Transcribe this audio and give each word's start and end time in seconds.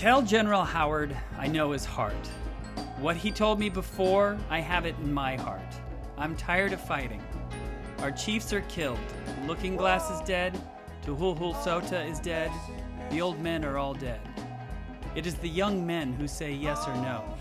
Tell 0.00 0.22
General 0.22 0.64
Howard 0.64 1.14
I 1.36 1.46
know 1.46 1.72
his 1.72 1.84
heart. 1.84 2.26
What 3.00 3.16
he 3.16 3.30
told 3.30 3.58
me 3.60 3.68
before, 3.68 4.38
I 4.48 4.58
have 4.58 4.86
it 4.86 4.94
in 4.98 5.12
my 5.12 5.36
heart. 5.36 5.74
I'm 6.16 6.34
tired 6.36 6.72
of 6.72 6.80
fighting. 6.80 7.22
Our 7.98 8.10
chiefs 8.10 8.50
are 8.54 8.62
killed. 8.62 8.98
Looking 9.46 9.76
Glass 9.76 10.10
is 10.10 10.26
dead. 10.26 10.58
Toohoolhoolzote 11.04 12.10
is 12.10 12.18
dead. 12.18 12.50
The 13.10 13.20
old 13.20 13.40
men 13.40 13.62
are 13.62 13.76
all 13.76 13.92
dead. 13.92 14.22
It 15.14 15.26
is 15.26 15.34
the 15.34 15.50
young 15.50 15.86
men 15.86 16.14
who 16.14 16.26
say 16.26 16.50
yes 16.50 16.88
or 16.88 16.94
no. 16.94 17.36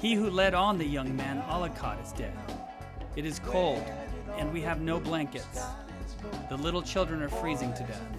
He 0.00 0.14
who 0.14 0.30
led 0.30 0.54
on 0.54 0.78
the 0.78 0.86
young 0.86 1.14
man, 1.16 1.42
Ollokot, 1.50 2.02
is 2.02 2.12
dead. 2.12 2.32
It 3.14 3.26
is 3.26 3.40
cold, 3.40 3.84
and 4.38 4.50
we 4.54 4.62
have 4.62 4.80
no 4.80 4.98
blankets. 4.98 5.60
The 6.48 6.56
little 6.56 6.80
children 6.80 7.20
are 7.20 7.28
freezing 7.28 7.74
to 7.74 7.82
death. 7.82 8.17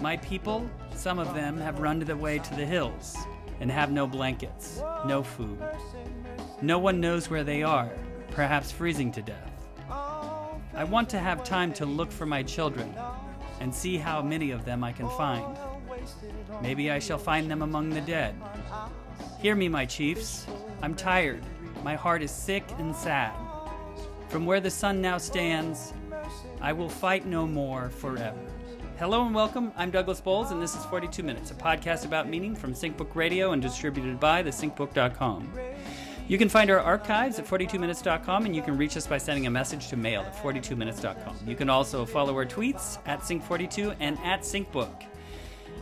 My 0.00 0.16
people, 0.18 0.68
some 0.94 1.18
of 1.18 1.34
them, 1.34 1.58
have 1.58 1.78
run 1.78 1.98
to 2.00 2.06
the 2.06 2.16
way 2.16 2.38
to 2.38 2.54
the 2.54 2.66
hills 2.66 3.16
and 3.60 3.70
have 3.70 3.90
no 3.90 4.06
blankets, 4.06 4.82
no 5.06 5.22
food. 5.22 5.58
No 6.60 6.78
one 6.78 7.00
knows 7.00 7.30
where 7.30 7.44
they 7.44 7.62
are, 7.62 7.90
perhaps 8.30 8.70
freezing 8.70 9.12
to 9.12 9.22
death. 9.22 9.50
I 9.88 10.84
want 10.84 11.08
to 11.10 11.18
have 11.18 11.44
time 11.44 11.72
to 11.74 11.86
look 11.86 12.10
for 12.10 12.26
my 12.26 12.42
children 12.42 12.92
and 13.60 13.72
see 13.72 13.96
how 13.96 14.20
many 14.20 14.50
of 14.50 14.64
them 14.64 14.82
I 14.82 14.92
can 14.92 15.08
find. 15.10 15.56
Maybe 16.60 16.90
I 16.90 16.98
shall 16.98 17.18
find 17.18 17.50
them 17.50 17.62
among 17.62 17.90
the 17.90 18.00
dead. 18.00 18.34
Hear 19.40 19.54
me, 19.54 19.68
my 19.68 19.86
chiefs. 19.86 20.46
I'm 20.82 20.94
tired. 20.94 21.42
My 21.82 21.94
heart 21.94 22.22
is 22.22 22.30
sick 22.30 22.64
and 22.78 22.94
sad. 22.94 23.32
From 24.28 24.46
where 24.46 24.60
the 24.60 24.70
sun 24.70 25.00
now 25.00 25.18
stands, 25.18 25.92
I 26.60 26.72
will 26.72 26.88
fight 26.88 27.26
no 27.26 27.46
more 27.46 27.90
forever. 27.90 28.40
Hello 28.96 29.26
and 29.26 29.34
welcome. 29.34 29.72
I'm 29.76 29.90
Douglas 29.90 30.20
Bowles, 30.20 30.52
and 30.52 30.62
this 30.62 30.76
is 30.76 30.84
42 30.84 31.24
Minutes, 31.24 31.50
a 31.50 31.54
podcast 31.54 32.04
about 32.04 32.28
meaning 32.28 32.54
from 32.54 32.74
SyncBook 32.74 33.16
Radio 33.16 33.50
and 33.50 33.60
distributed 33.60 34.20
by 34.20 34.40
thesyncbook.com. 34.40 35.52
You 36.28 36.38
can 36.38 36.48
find 36.48 36.70
our 36.70 36.78
archives 36.78 37.40
at 37.40 37.44
42minutes.com, 37.44 38.46
and 38.46 38.54
you 38.54 38.62
can 38.62 38.78
reach 38.78 38.96
us 38.96 39.04
by 39.08 39.18
sending 39.18 39.48
a 39.48 39.50
message 39.50 39.88
to 39.88 39.96
mail 39.96 40.20
at 40.20 40.36
42minutes.com. 40.36 41.38
You 41.44 41.56
can 41.56 41.68
also 41.68 42.06
follow 42.06 42.36
our 42.36 42.46
tweets 42.46 42.98
at 43.04 43.18
Sync42 43.22 43.96
and 43.98 44.16
at 44.20 44.42
SyncBook. 44.42 45.02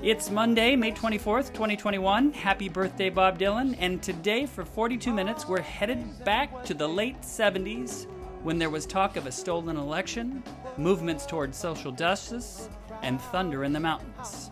It's 0.03 0.31
Monday, 0.31 0.75
May 0.75 0.93
24th, 0.93 1.53
2021. 1.53 2.33
Happy 2.33 2.71
birthday, 2.71 3.11
Bob 3.11 3.39
Dylan. 3.39 3.77
And 3.79 4.03
today, 4.03 4.47
for 4.47 4.65
42 4.65 5.13
minutes, 5.13 5.47
we're 5.47 5.61
headed 5.61 6.25
back 6.25 6.65
to 6.65 6.73
the 6.73 6.89
late 6.89 7.21
70s 7.21 8.07
when 8.43 8.59
there 8.59 8.71
was 8.71 8.87
talk 8.87 9.17
of 9.17 9.27
a 9.27 9.33
stolen 9.33 9.77
election, 9.77 10.43
movements 10.77 11.27
towards 11.27 11.57
social 11.57 11.93
justice, 11.93 12.69
and 13.03 13.21
thunder 13.21 13.65
in 13.65 13.73
the 13.73 13.81
mountains. 13.81 14.51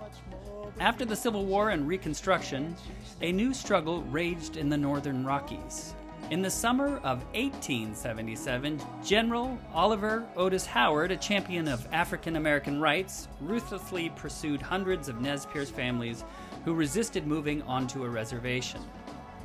After 0.79 1.05
the 1.05 1.17
Civil 1.17 1.45
War 1.45 1.71
and 1.71 1.87
Reconstruction, 1.87 2.75
a 3.21 3.33
new 3.33 3.53
struggle 3.53 4.03
raged 4.05 4.57
in 4.57 4.69
the 4.69 4.77
northern 4.77 5.25
Rockies. 5.25 5.95
In 6.31 6.43
the 6.43 6.51
summer 6.51 6.99
of 6.99 7.25
1877, 7.35 8.81
General 9.05 9.59
Oliver 9.75 10.25
Otis 10.37 10.65
Howard, 10.65 11.11
a 11.11 11.17
champion 11.17 11.67
of 11.67 11.87
African 11.93 12.37
American 12.37 12.81
rights, 12.81 13.27
ruthlessly 13.41 14.11
pursued 14.11 14.63
hundreds 14.63 15.09
of 15.09 15.21
Nez 15.21 15.45
Perce 15.47 15.71
families 15.71 16.25
who 16.65 16.73
resisted 16.73 17.27
moving 17.27 17.63
onto 17.63 18.05
a 18.05 18.09
reservation. 18.09 18.81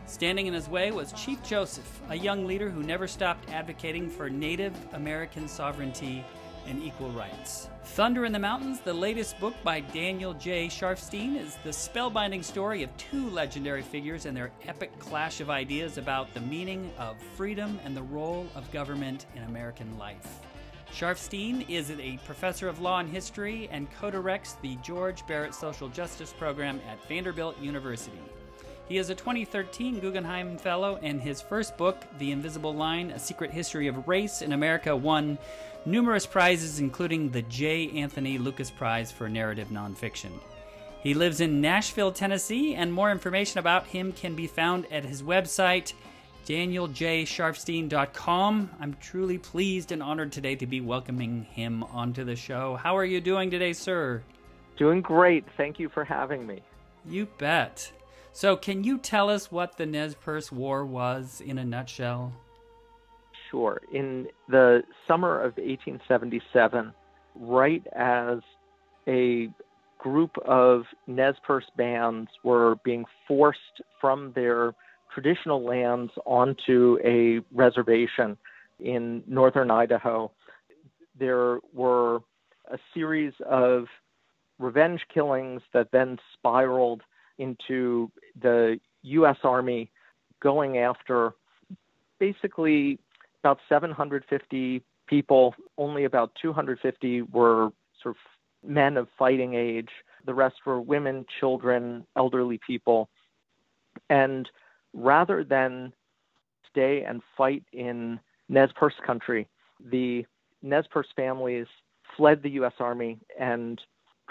Standing 0.05 0.45
in 0.45 0.53
his 0.53 0.69
way 0.69 0.91
was 0.91 1.11
Chief 1.13 1.41
Joseph, 1.43 2.01
a 2.09 2.15
young 2.15 2.45
leader 2.45 2.69
who 2.69 2.83
never 2.83 3.07
stopped 3.07 3.49
advocating 3.49 4.07
for 4.07 4.29
Native 4.29 4.75
American 4.93 5.47
sovereignty 5.47 6.23
and 6.67 6.81
equal 6.83 7.09
rights. 7.11 7.69
Thunder 7.83 8.25
in 8.25 8.31
the 8.31 8.39
Mountains, 8.39 8.79
the 8.79 8.93
latest 8.93 9.39
book 9.39 9.53
by 9.63 9.79
Daniel 9.79 10.33
J. 10.33 10.67
Sharfstein, 10.67 11.39
is 11.39 11.57
the 11.63 11.69
spellbinding 11.69 12.43
story 12.43 12.83
of 12.83 12.95
two 12.97 13.29
legendary 13.29 13.81
figures 13.81 14.25
and 14.25 14.35
their 14.35 14.51
epic 14.67 14.97
clash 14.99 15.39
of 15.39 15.49
ideas 15.49 15.97
about 15.97 16.33
the 16.33 16.41
meaning 16.41 16.91
of 16.97 17.15
freedom 17.35 17.79
and 17.85 17.95
the 17.95 18.03
role 18.03 18.47
of 18.55 18.69
government 18.71 19.25
in 19.35 19.43
American 19.43 19.97
life. 19.97 20.39
Sharfstein 20.91 21.69
is 21.69 21.91
a 21.91 22.19
professor 22.25 22.67
of 22.67 22.79
law 22.79 22.99
and 22.99 23.09
history 23.09 23.67
and 23.71 23.87
co 23.99 24.09
directs 24.09 24.53
the 24.61 24.77
George 24.77 25.25
Barrett 25.27 25.53
Social 25.53 25.89
Justice 25.89 26.33
Program 26.33 26.79
at 26.89 27.05
Vanderbilt 27.07 27.59
University. 27.59 28.19
He 28.87 28.97
is 28.97 29.09
a 29.09 29.15
2013 29.15 29.99
Guggenheim 29.99 30.59
Fellow, 30.59 30.99
and 31.01 31.19
his 31.19 31.41
first 31.41 31.75
book, 31.75 32.05
The 32.19 32.31
Invisible 32.31 32.73
Line 32.73 33.09
A 33.09 33.19
Secret 33.19 33.51
History 33.51 33.87
of 33.87 34.07
Race 34.07 34.43
in 34.43 34.53
America, 34.53 34.95
won 34.95 35.39
numerous 35.85 36.25
prizes, 36.25 36.79
including 36.79 37.29
the 37.29 37.43
J. 37.43 37.91
Anthony 37.91 38.37
Lukas 38.37 38.71
Prize 38.71 39.11
for 39.11 39.29
Narrative 39.29 39.67
Nonfiction. 39.69 40.31
He 41.01 41.13
lives 41.13 41.39
in 41.39 41.61
Nashville, 41.61 42.11
Tennessee, 42.11 42.73
and 42.73 42.91
more 42.91 43.11
information 43.11 43.59
about 43.59 43.85
him 43.85 44.11
can 44.11 44.35
be 44.35 44.47
found 44.47 44.91
at 44.91 45.05
his 45.05 45.21
website, 45.21 45.93
danieljsharfstein.com. 46.47 48.69
I'm 48.79 48.97
truly 48.99 49.37
pleased 49.37 49.91
and 49.91 50.01
honored 50.01 50.31
today 50.31 50.55
to 50.55 50.65
be 50.65 50.81
welcoming 50.81 51.43
him 51.43 51.83
onto 51.83 52.23
the 52.23 52.35
show. 52.35 52.75
How 52.75 52.97
are 52.97 53.05
you 53.05 53.21
doing 53.21 53.51
today, 53.51 53.73
sir? 53.73 54.23
Doing 54.77 55.01
great. 55.01 55.45
Thank 55.57 55.79
you 55.79 55.89
for 55.89 56.03
having 56.03 56.47
me. 56.47 56.61
You 57.07 57.27
bet. 57.37 57.91
So, 58.33 58.57
can 58.57 58.83
you 58.83 58.97
tell 58.97 59.29
us 59.29 59.51
what 59.51 59.77
the 59.77 59.85
Nez 59.85 60.15
Perce 60.15 60.51
War 60.51 60.85
was 60.85 61.39
in 61.39 61.57
a 61.57 61.63
nutshell? 61.63 62.33
Sure. 63.55 63.79
In 63.93 64.27
the 64.49 64.83
summer 65.07 65.37
of 65.39 65.55
1877, 65.55 66.91
right 67.35 67.87
as 67.95 68.39
a 69.07 69.47
group 69.97 70.37
of 70.45 70.83
Nez 71.07 71.35
Perce 71.41 71.71
bands 71.77 72.29
were 72.43 72.75
being 72.83 73.05
forced 73.25 73.81
from 74.01 74.33
their 74.35 74.73
traditional 75.13 75.63
lands 75.63 76.11
onto 76.25 76.97
a 77.01 77.39
reservation 77.53 78.35
in 78.81 79.23
northern 79.25 79.71
Idaho, 79.71 80.29
there 81.17 81.59
were 81.73 82.17
a 82.69 82.77
series 82.93 83.31
of 83.49 83.85
revenge 84.59 84.99
killings 85.13 85.61
that 85.73 85.93
then 85.93 86.17
spiraled 86.33 87.03
into 87.37 88.11
the 88.41 88.81
U.S. 89.03 89.37
Army 89.45 89.89
going 90.41 90.77
after 90.79 91.31
basically 92.19 92.99
about 93.45 93.59
750 93.69 94.81
people. 95.05 95.53
Only 95.77 96.05
about 96.05 96.31
250 96.41 97.21
were 97.21 97.69
sort 98.01 98.15
of 98.15 98.67
men 98.67 98.97
of 98.97 99.07
fighting 99.19 99.53
age. 99.53 99.89
The 100.25 100.33
rest 100.33 100.55
were 100.65 100.81
women, 100.81 101.27
children, 101.39 102.07
elderly 102.15 102.59
people. 102.65 103.07
And 104.09 104.49
rather 104.93 105.43
than 105.43 105.93
stay 106.71 107.03
and 107.03 107.21
fight 107.37 107.63
in 107.71 108.19
Nez 108.49 108.71
Perce 108.75 108.95
country, 109.05 109.47
the 109.91 110.25
Nez 110.63 110.85
Perce 110.89 111.09
families 111.15 111.67
fled 112.17 112.41
the 112.41 112.49
U.S. 112.51 112.73
Army 112.79 113.19
and 113.39 113.79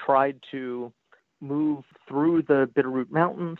tried 0.04 0.40
to 0.50 0.92
move 1.40 1.84
through 2.08 2.42
the 2.42 2.68
Bitterroot 2.74 3.12
Mountains. 3.12 3.58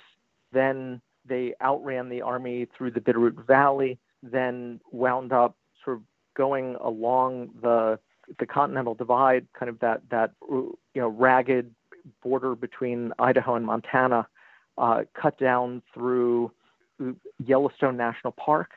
Then 0.53 1.01
they 1.25 1.55
outran 1.63 2.09
the 2.09 2.23
army 2.23 2.67
through 2.77 2.91
the 2.91 3.01
Bitterroot 3.01 3.47
Valley 3.47 3.99
then 4.33 4.81
wound 4.91 5.33
up 5.33 5.57
sort 5.85 5.99
of 5.99 6.03
going 6.37 6.77
along 6.81 7.51
the 7.63 7.99
the 8.39 8.47
Continental 8.47 8.95
Divide, 8.95 9.47
kind 9.59 9.69
of 9.69 9.79
that 9.81 10.03
that 10.11 10.33
you 10.49 10.77
know 10.95 11.09
ragged 11.09 11.75
border 12.23 12.55
between 12.55 13.13
Idaho 13.19 13.55
and 13.55 13.67
Montana, 13.67 14.27
uh, 14.79 15.03
cut 15.21 15.39
down 15.39 15.83
through 15.93 16.51
Yellowstone 17.45 17.97
National 17.97 18.33
Park, 18.33 18.71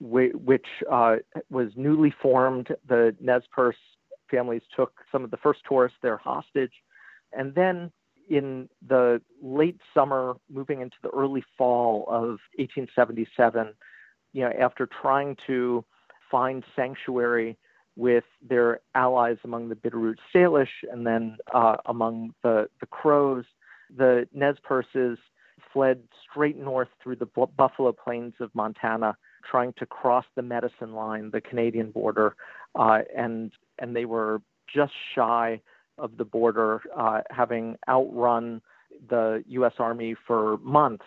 which 0.00 0.66
uh, 0.90 1.16
was 1.50 1.68
newly 1.76 2.14
formed. 2.22 2.68
The 2.88 3.14
Nez 3.20 3.42
Perce 3.50 3.76
families 4.30 4.62
took 4.76 4.92
some 5.10 5.24
of 5.24 5.30
the 5.30 5.36
first 5.38 5.60
tourists 5.68 5.98
there 6.02 6.16
hostage, 6.16 6.72
and 7.32 7.54
then 7.54 7.90
in 8.28 8.68
the 8.86 9.20
late 9.42 9.78
summer, 9.92 10.34
moving 10.50 10.80
into 10.80 10.96
the 11.02 11.10
early 11.10 11.44
fall 11.58 12.04
of 12.08 12.38
1877 12.56 13.74
you 14.34 14.42
know, 14.42 14.52
after 14.60 14.86
trying 15.00 15.36
to 15.46 15.82
find 16.30 16.64
sanctuary 16.76 17.56
with 17.96 18.24
their 18.46 18.80
allies 18.94 19.36
among 19.44 19.68
the 19.68 19.76
Bitterroot 19.76 20.16
Salish 20.34 20.82
and 20.92 21.06
then 21.06 21.38
uh, 21.54 21.76
among 21.86 22.34
the, 22.42 22.68
the 22.80 22.86
Crows, 22.86 23.44
the 23.96 24.28
Nez 24.34 24.56
Perces 24.62 25.16
fled 25.72 26.00
straight 26.28 26.58
north 26.58 26.88
through 27.02 27.16
the 27.16 27.26
Buffalo 27.56 27.92
Plains 27.92 28.34
of 28.40 28.52
Montana, 28.54 29.16
trying 29.48 29.72
to 29.78 29.86
cross 29.86 30.24
the 30.34 30.42
Medicine 30.42 30.94
Line, 30.94 31.30
the 31.32 31.40
Canadian 31.40 31.92
border, 31.92 32.34
uh, 32.74 33.00
and 33.16 33.52
and 33.78 33.94
they 33.94 34.04
were 34.04 34.40
just 34.72 34.92
shy 35.14 35.60
of 35.98 36.16
the 36.16 36.24
border, 36.24 36.80
uh, 36.96 37.20
having 37.30 37.76
outrun 37.88 38.60
the 39.08 39.44
U.S. 39.48 39.74
Army 39.78 40.16
for 40.26 40.56
months 40.58 41.04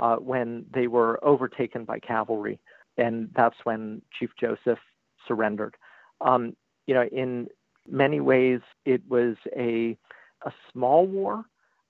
uh, 0.00 0.16
when 0.16 0.66
they 0.72 0.86
were 0.86 1.22
overtaken 1.24 1.84
by 1.84 1.98
cavalry, 1.98 2.58
and 2.96 3.30
that's 3.34 3.56
when 3.64 4.02
Chief 4.18 4.30
Joseph 4.38 4.78
surrendered. 5.26 5.76
Um, 6.20 6.56
you 6.86 6.94
know, 6.94 7.04
in 7.04 7.48
many 7.88 8.20
ways, 8.20 8.60
it 8.84 9.02
was 9.08 9.36
a 9.56 9.96
a 10.42 10.52
small 10.72 11.06
war. 11.06 11.44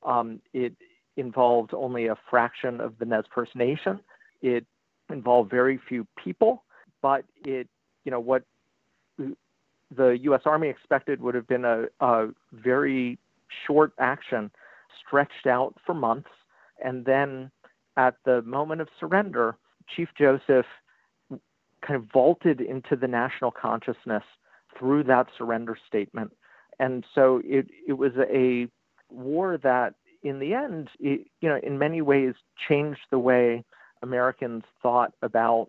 Um, 0.04 0.40
it 0.52 0.74
involved 1.16 1.72
only 1.74 2.06
a 2.06 2.16
fraction 2.30 2.80
of 2.80 2.98
the 2.98 3.04
Nez 3.04 3.24
Perce 3.30 3.54
Nation. 3.54 4.00
It 4.42 4.66
involved 5.10 5.50
very 5.50 5.80
few 5.88 6.06
people, 6.22 6.64
but 7.02 7.24
it, 7.44 7.68
you 8.04 8.10
know, 8.10 8.20
what 8.20 8.44
the 9.18 10.18
U.S. 10.22 10.42
Army 10.44 10.68
expected 10.68 11.20
would 11.20 11.34
have 11.34 11.46
been 11.46 11.64
a, 11.64 11.84
a 12.00 12.28
very 12.52 13.18
short 13.66 13.92
action 13.98 14.50
stretched 15.06 15.46
out 15.46 15.74
for 15.84 15.94
months. 15.94 16.28
And 16.84 17.04
then 17.04 17.50
at 17.96 18.16
the 18.24 18.42
moment 18.42 18.80
of 18.80 18.88
surrender, 18.98 19.56
Chief 19.94 20.08
Joseph 20.16 20.66
kind 21.30 21.96
of 21.96 22.04
vaulted 22.12 22.60
into 22.60 22.96
the 22.96 23.06
national 23.06 23.50
consciousness 23.50 24.22
through 24.78 25.04
that 25.04 25.26
surrender 25.36 25.76
statement. 25.86 26.32
And 26.78 27.04
so 27.14 27.40
it, 27.44 27.68
it 27.86 27.92
was 27.92 28.12
a 28.18 28.68
war 29.10 29.58
that, 29.58 29.94
in 30.22 30.38
the 30.38 30.54
end, 30.54 30.88
it, 30.98 31.26
you 31.40 31.48
know, 31.48 31.60
in 31.62 31.78
many 31.78 32.00
ways 32.00 32.34
changed 32.68 33.02
the 33.10 33.18
way 33.18 33.64
Americans 34.02 34.64
thought 34.82 35.12
about 35.22 35.68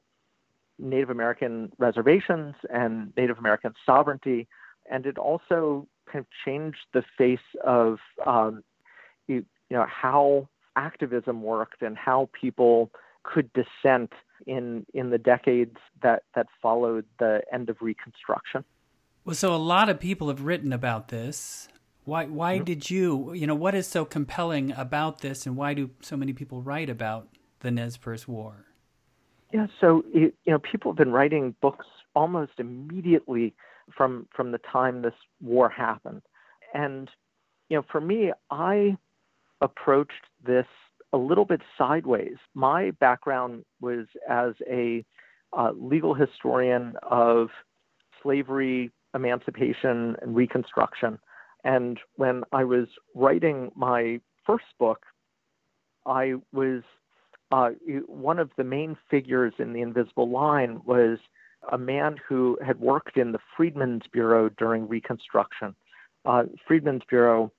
Native 0.79 1.09
American 1.09 1.71
reservations 1.77 2.55
and 2.73 3.13
Native 3.17 3.37
American 3.37 3.73
sovereignty. 3.85 4.47
And 4.89 5.05
it 5.05 5.17
also 5.17 5.87
kind 6.11 6.23
of 6.23 6.27
changed 6.45 6.85
the 6.93 7.03
face 7.17 7.39
of, 7.63 7.97
um, 8.25 8.63
you, 9.27 9.45
you 9.69 9.77
know, 9.77 9.85
how 9.89 10.47
activism 10.75 11.41
worked 11.41 11.81
and 11.81 11.97
how 11.97 12.29
people 12.39 12.91
could 13.23 13.49
dissent 13.53 14.11
in 14.45 14.85
in 14.93 15.09
the 15.09 15.17
decades 15.17 15.77
that 16.01 16.23
that 16.35 16.47
followed 16.61 17.05
the 17.19 17.41
end 17.51 17.69
of 17.69 17.77
Reconstruction. 17.81 18.63
Well, 19.23 19.35
so 19.35 19.55
a 19.55 19.57
lot 19.57 19.89
of 19.89 19.99
people 19.99 20.27
have 20.27 20.43
written 20.43 20.71
about 20.71 21.07
this. 21.07 21.67
Why 22.03 22.25
why 22.25 22.55
mm-hmm. 22.55 22.65
did 22.65 22.89
you 22.89 23.33
you 23.33 23.47
know 23.47 23.55
what 23.55 23.75
is 23.75 23.87
so 23.87 24.05
compelling 24.05 24.71
about 24.73 25.21
this, 25.21 25.45
and 25.45 25.57
why 25.57 25.73
do 25.73 25.89
so 26.01 26.15
many 26.15 26.33
people 26.33 26.61
write 26.61 26.89
about 26.89 27.27
the 27.61 27.71
Nez 27.71 27.97
Perce 27.97 28.27
War? 28.27 28.65
Yeah, 29.51 29.67
so 29.79 30.03
you 30.13 30.31
know 30.45 30.59
people 30.59 30.91
have 30.91 30.97
been 30.97 31.11
writing 31.11 31.55
books 31.61 31.87
almost 32.15 32.53
immediately 32.59 33.55
from 33.95 34.27
from 34.35 34.51
the 34.51 34.59
time 34.59 35.01
this 35.01 35.13
war 35.41 35.69
happened, 35.69 36.21
and 36.73 37.09
you 37.69 37.77
know 37.77 37.85
for 37.91 38.01
me, 38.01 38.31
I 38.51 38.97
approached 39.61 40.11
this 40.45 40.67
a 41.13 41.17
little 41.17 41.45
bit 41.45 41.61
sideways. 41.77 42.35
My 42.53 42.91
background 42.91 43.63
was 43.79 44.05
as 44.29 44.53
a 44.69 45.05
uh, 45.57 45.71
legal 45.71 46.13
historian 46.13 46.93
of 47.03 47.49
slavery, 48.21 48.91
emancipation, 49.13 50.15
and 50.21 50.35
Reconstruction. 50.35 51.19
And 51.63 51.99
when 52.15 52.43
I 52.51 52.63
was 52.63 52.87
writing 53.15 53.71
my 53.75 54.19
first 54.45 54.65
book, 54.79 55.05
I 56.05 56.33
was 56.51 56.83
uh, 57.51 57.69
one 58.07 58.39
of 58.39 58.51
the 58.57 58.63
main 58.63 58.97
figures 59.09 59.53
in 59.59 59.73
The 59.73 59.81
Invisible 59.81 60.29
Line 60.29 60.81
was 60.85 61.19
a 61.71 61.77
man 61.77 62.17
who 62.27 62.57
had 62.65 62.79
worked 62.79 63.17
in 63.17 63.31
the 63.31 63.39
Freedmen's 63.55 64.03
Bureau 64.11 64.49
during 64.49 64.87
Reconstruction. 64.87 65.75
Uh, 66.25 66.43
Freedmen's 66.67 67.03
Bureau, 67.09 67.51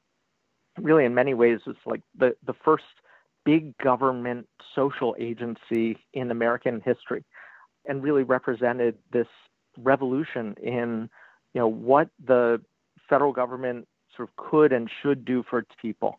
really, 0.79 1.05
in 1.05 1.15
many 1.15 1.35
ways, 1.35 1.61
was 1.67 1.77
like 1.85 2.03
the, 2.19 2.37
the 2.47 2.55
first 2.65 2.85
big 3.45 3.77
government 3.79 4.49
social 4.75 5.15
agency 5.19 5.97
in 6.13 6.31
American 6.31 6.83
history 6.85 7.25
and 7.87 8.03
really 8.03 8.25
represented 8.25 8.99
this 9.13 9.29
revolution 9.79 10.55
in 10.63 11.09
you 11.55 11.61
know 11.61 11.69
what 11.69 12.09
the 12.25 12.61
federal 13.09 13.33
government 13.33 13.87
sort 14.17 14.29
of 14.29 14.37
could 14.37 14.73
and 14.73 14.91
should 15.03 15.25
do 15.25 15.45
for 15.49 15.61
its 15.61 15.71
people. 15.81 16.19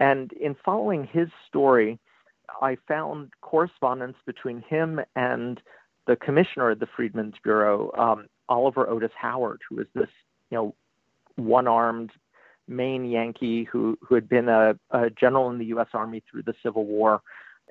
And 0.00 0.32
in 0.32 0.56
following 0.64 1.06
his 1.12 1.28
story, 1.46 1.98
I 2.60 2.76
found 2.88 3.30
correspondence 3.40 4.16
between 4.26 4.62
him 4.68 5.00
and 5.14 5.60
the 6.06 6.16
commissioner 6.16 6.70
of 6.70 6.80
the 6.80 6.88
Freedmen's 6.96 7.34
Bureau, 7.42 7.92
um, 7.96 8.26
Oliver 8.48 8.88
Otis 8.88 9.12
Howard, 9.16 9.60
who 9.68 9.76
was 9.76 9.86
this 9.94 10.08
you 10.50 10.56
know 10.56 10.74
one-armed 11.36 12.10
Maine 12.68 13.04
Yankee 13.04 13.64
who, 13.64 13.98
who 14.00 14.14
had 14.14 14.28
been 14.28 14.48
a, 14.48 14.74
a 14.90 15.10
general 15.10 15.50
in 15.50 15.58
the 15.58 15.66
U.S. 15.66 15.88
Army 15.92 16.22
through 16.30 16.42
the 16.42 16.54
Civil 16.62 16.84
War 16.84 17.22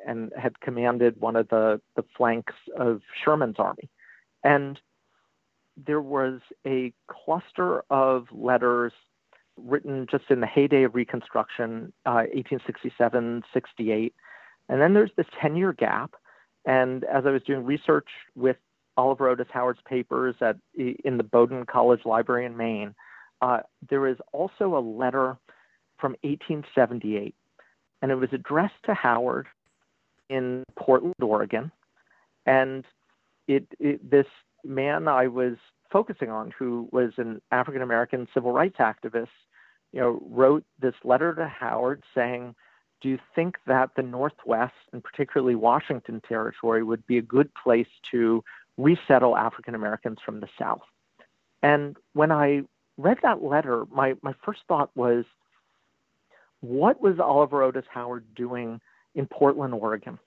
and 0.05 0.31
had 0.37 0.59
commanded 0.61 1.19
one 1.19 1.35
of 1.35 1.47
the, 1.49 1.79
the 1.95 2.03
flanks 2.17 2.53
of 2.77 3.01
Sherman's 3.23 3.57
army. 3.59 3.89
And 4.43 4.79
there 5.85 6.01
was 6.01 6.39
a 6.65 6.93
cluster 7.07 7.83
of 7.89 8.27
letters 8.31 8.93
written 9.57 10.07
just 10.09 10.25
in 10.29 10.39
the 10.39 10.47
heyday 10.47 10.83
of 10.83 10.95
Reconstruction, 10.95 11.93
uh, 12.05 12.25
1867, 12.33 13.43
68. 13.53 14.13
And 14.69 14.81
then 14.81 14.93
there's 14.93 15.11
this 15.17 15.27
10 15.41 15.55
year 15.55 15.73
gap. 15.73 16.13
And 16.65 17.03
as 17.05 17.25
I 17.25 17.31
was 17.31 17.41
doing 17.43 17.65
research 17.65 18.07
with 18.35 18.57
Oliver 18.97 19.29
Otis 19.29 19.47
Howard's 19.51 19.81
papers 19.85 20.35
at, 20.41 20.57
in 20.75 21.17
the 21.17 21.23
Bowdoin 21.23 21.65
College 21.65 22.01
Library 22.05 22.45
in 22.45 22.55
Maine, 22.57 22.93
uh, 23.41 23.59
there 23.89 24.07
is 24.07 24.17
also 24.31 24.77
a 24.77 24.79
letter 24.79 25.37
from 25.99 26.11
1878, 26.21 27.35
and 28.01 28.11
it 28.11 28.15
was 28.15 28.29
addressed 28.33 28.83
to 28.85 28.93
Howard 28.93 29.47
in 30.29 30.63
Portland, 30.77 31.15
Oregon. 31.21 31.71
And 32.45 32.85
it, 33.47 33.67
it, 33.79 34.09
this 34.09 34.25
man 34.63 35.07
I 35.07 35.27
was 35.27 35.55
focusing 35.91 36.29
on, 36.29 36.53
who 36.57 36.87
was 36.91 37.11
an 37.17 37.41
African 37.51 37.81
American 37.81 38.27
civil 38.33 38.51
rights 38.51 38.77
activist, 38.79 39.27
you 39.91 39.99
know, 39.99 40.21
wrote 40.29 40.63
this 40.79 40.95
letter 41.03 41.35
to 41.35 41.47
Howard 41.47 42.03
saying, 42.15 42.55
"Do 43.01 43.09
you 43.09 43.19
think 43.35 43.57
that 43.67 43.91
the 43.95 44.03
Northwest, 44.03 44.73
and 44.93 45.03
particularly 45.03 45.55
Washington 45.55 46.21
Territory, 46.27 46.83
would 46.83 47.05
be 47.05 47.17
a 47.17 47.23
good 47.23 47.51
place 47.61 47.89
to 48.11 48.43
resettle 48.77 49.35
African 49.35 49.75
Americans 49.75 50.19
from 50.25 50.39
the 50.39 50.47
South?" 50.57 50.81
And 51.61 51.97
when 52.13 52.31
I 52.31 52.63
read 53.01 53.17
that 53.23 53.43
letter, 53.43 53.85
my, 53.91 54.15
my 54.21 54.33
first 54.45 54.61
thought 54.67 54.89
was, 54.95 55.25
what 56.61 57.01
was 57.01 57.19
Oliver 57.19 57.63
Otis 57.63 57.85
Howard 57.91 58.25
doing 58.35 58.79
in 59.15 59.25
Portland, 59.25 59.73
Oregon? 59.73 60.19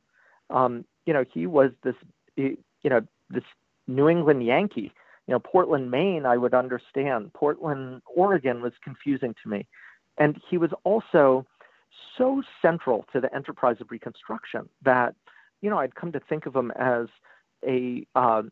Um, 0.51 0.85
you 1.07 1.13
know, 1.13 1.25
he 1.33 1.47
was 1.47 1.71
this, 1.83 1.95
you 2.37 2.57
know, 2.85 3.01
this 3.31 3.45
New 3.87 4.09
England 4.09 4.45
Yankee. 4.45 4.93
You 5.27 5.33
know, 5.33 5.39
Portland, 5.39 5.91
Maine, 5.91 6.27
I 6.27 6.37
would 6.37 6.53
understand. 6.53 7.33
Portland, 7.33 8.03
Oregon 8.15 8.61
was 8.61 8.73
confusing 8.83 9.35
to 9.43 9.49
me. 9.49 9.67
And 10.19 10.41
he 10.51 10.59
was 10.59 10.71
also 10.85 11.47
so 12.19 12.43
central 12.61 13.07
to 13.13 13.21
the 13.21 13.35
enterprise 13.35 13.77
of 13.81 13.91
Reconstruction 13.91 14.69
that, 14.85 15.15
you 15.63 15.71
know, 15.71 15.79
I'd 15.79 15.95
come 15.95 16.13
to 16.13 16.21
think 16.21 16.47
of 16.47 16.55
him 16.55 16.71
as 16.73 17.07
a 17.67 18.07
uh, 18.15 18.43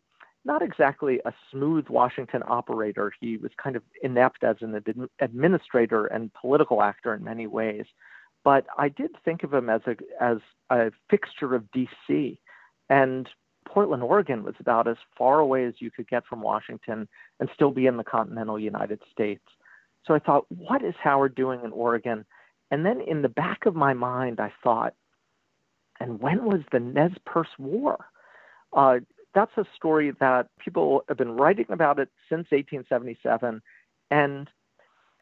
not 0.45 0.63
exactly 0.63 1.21
a 1.25 1.33
smooth 1.51 1.89
Washington 1.89 2.43
operator. 2.47 3.13
He 3.21 3.37
was 3.37 3.53
kind 3.63 3.77
of 3.77 3.83
inept 4.03 4.43
as 4.43 4.57
an 4.61 4.75
ad- 4.75 5.09
administrator 5.21 6.07
and 6.07 6.33
political 6.35 6.83
actor 6.83 7.15
in 7.15 7.23
many 7.23 7.47
ways. 7.47 7.85
But 8.45 8.67
I 8.77 8.89
did 8.89 9.11
think 9.25 9.45
of 9.45 9.55
him 9.55 9.71
as 9.71 9.83
a 9.87 9.97
as 10.21 10.39
a 10.71 10.91
fixture 11.09 11.55
of 11.55 11.71
D.C. 11.71 12.39
and 12.91 13.29
Portland, 13.65 14.03
Oregon 14.03 14.43
was 14.43 14.55
about 14.59 14.89
as 14.89 14.97
far 15.17 15.39
away 15.39 15.65
as 15.65 15.75
you 15.79 15.91
could 15.91 16.09
get 16.09 16.27
from 16.27 16.43
Washington 16.43 17.09
and 17.41 17.49
still 17.55 17.71
be 17.71 17.87
in 17.87 17.97
the 17.97 18.05
continental 18.05 18.59
United 18.59 19.01
States. 19.11 19.45
So 20.07 20.15
I 20.15 20.19
thought, 20.19 20.47
what 20.51 20.83
is 20.83 20.95
Howard 21.01 21.35
doing 21.35 21.61
in 21.65 21.73
Oregon? 21.73 22.25
And 22.71 22.85
then 22.85 23.01
in 23.01 23.23
the 23.23 23.29
back 23.29 23.67
of 23.67 23.75
my 23.75 23.93
mind, 23.95 24.41
I 24.41 24.53
thought, 24.63 24.95
and 26.01 26.21
when 26.21 26.45
was 26.45 26.61
the 26.73 26.81
Nez 26.81 27.13
Perce 27.25 27.49
War? 27.59 28.07
Uh, 28.73 28.99
that's 29.35 29.57
a 29.57 29.65
story 29.75 30.13
that 30.21 30.49
people 30.63 31.05
have 31.09 31.17
been 31.17 31.33
writing 31.33 31.67
about 31.71 31.99
it 31.99 32.09
since 32.29 32.47
1877. 32.51 33.63
And 34.11 34.49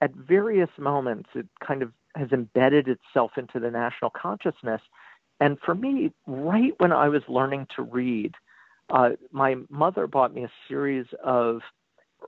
at 0.00 0.14
various 0.14 0.70
moments, 0.78 1.30
it 1.34 1.46
kind 1.64 1.82
of 1.82 1.92
has 2.16 2.32
embedded 2.32 2.88
itself 2.88 3.32
into 3.36 3.60
the 3.60 3.70
national 3.70 4.10
consciousness. 4.10 4.80
And 5.40 5.58
for 5.64 5.74
me, 5.74 6.12
right 6.26 6.72
when 6.78 6.92
I 6.92 7.08
was 7.08 7.22
learning 7.28 7.68
to 7.76 7.82
read, 7.82 8.34
uh, 8.90 9.10
my 9.30 9.56
mother 9.70 10.06
bought 10.06 10.34
me 10.34 10.44
a 10.44 10.50
series 10.68 11.06
of 11.24 11.60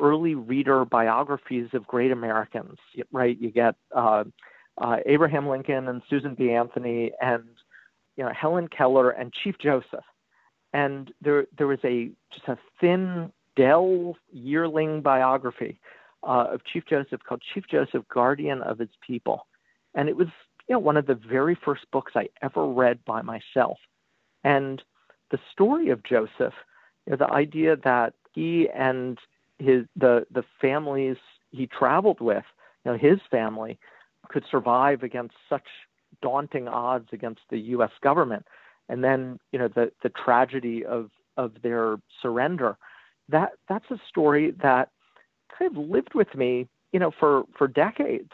early 0.01 0.35
reader 0.35 0.85
biographies 0.85 1.69
of 1.73 1.87
great 1.87 2.13
Americans. 2.13 2.79
Right, 3.11 3.37
you 3.39 3.51
get 3.51 3.75
uh, 3.95 4.25
uh, 4.79 4.97
Abraham 5.07 5.49
Lincoln 5.49 5.89
and 5.89 6.03
Susan 6.09 6.35
B. 6.35 6.53
Anthony 6.53 7.11
and 7.21 7.45
you 8.17 8.25
know 8.25 8.31
Helen 8.33 8.69
Keller 8.69 9.11
and 9.11 9.33
Chief 9.33 9.57
Joseph 9.61 10.05
and 10.73 11.13
there 11.21 11.47
there 11.57 11.67
was 11.67 11.79
a 11.85 12.11
just 12.31 12.49
a 12.49 12.59
thin 12.81 13.33
Dell 13.55 14.17
yearling 14.33 15.03
biography 15.03 15.79
uh, 16.23 16.47
of 16.53 16.65
Chief 16.65 16.85
Joseph 16.87 17.23
called 17.23 17.43
Chief 17.53 17.67
Joseph, 17.67 18.05
Guardian 18.09 18.63
of 18.63 18.79
His 18.79 18.89
People, 19.07 19.47
and 19.95 20.09
it 20.09 20.17
was 20.17 20.29
you 20.69 20.75
know 20.75 20.79
one 20.79 20.97
of 20.97 21.07
the 21.07 21.15
very 21.15 21.55
first 21.55 21.91
books 21.91 22.13
I 22.15 22.29
ever 22.41 22.67
read 22.67 23.05
by 23.05 23.23
myself, 23.23 23.79
and 24.45 24.83
the 25.31 25.41
story 25.51 25.89
of 25.91 26.03
Joseph, 26.05 26.55
you 27.07 27.11
know, 27.11 27.17
the 27.17 27.31
idea 27.31 27.77
that 27.77 28.15
he 28.35 28.69
and 28.71 29.19
his 29.59 29.85
the 29.97 30.27
the 30.31 30.45
families 30.61 31.17
he 31.51 31.67
traveled 31.67 32.21
with, 32.21 32.45
you 32.85 32.93
know, 32.93 32.99
his 32.99 33.19
family 33.31 33.79
could 34.29 34.45
survive 34.51 35.03
against 35.03 35.35
such 35.49 35.67
daunting 36.21 36.69
odds 36.69 37.09
against 37.13 37.41
the 37.51 37.59
U.S. 37.59 37.91
government, 38.03 38.47
and 38.89 39.03
then 39.03 39.39
you 39.53 39.59
know 39.59 39.69
the 39.69 39.93
the 40.03 40.11
tragedy 40.11 40.85
of 40.85 41.11
of 41.37 41.53
their 41.63 41.97
surrender. 42.21 42.77
That 43.29 43.53
that's 43.69 43.91
a 43.91 43.99
story 44.09 44.53
that 44.63 44.91
kind 45.57 45.77
of 45.77 45.83
lived 45.89 46.15
with 46.15 46.35
me, 46.35 46.69
you 46.93 47.01
know, 47.01 47.11
for 47.19 47.45
for 47.57 47.69
decades. 47.69 48.31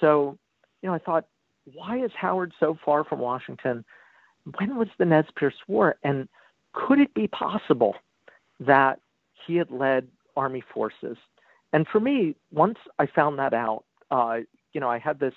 So, 0.00 0.38
you 0.82 0.88
know, 0.88 0.94
I 0.94 0.98
thought, 0.98 1.26
why 1.72 2.02
is 2.02 2.10
Howard 2.18 2.52
so 2.60 2.76
far 2.84 3.04
from 3.04 3.18
Washington? 3.18 3.84
When 4.58 4.76
was 4.76 4.88
the 4.98 5.04
Nez 5.04 5.24
Perce 5.34 5.54
War, 5.66 5.96
and 6.04 6.28
could 6.72 7.00
it 7.00 7.14
be 7.14 7.26
possible 7.26 7.94
that 8.60 9.00
he 9.46 9.56
had 9.56 9.70
led 9.70 10.08
Army 10.36 10.62
forces? 10.72 11.16
And 11.72 11.86
for 11.88 11.98
me, 12.00 12.36
once 12.52 12.78
I 12.98 13.06
found 13.06 13.38
that 13.38 13.54
out, 13.54 13.84
uh, 14.10 14.38
you 14.72 14.80
know, 14.80 14.88
I 14.88 14.98
had 14.98 15.18
this, 15.18 15.34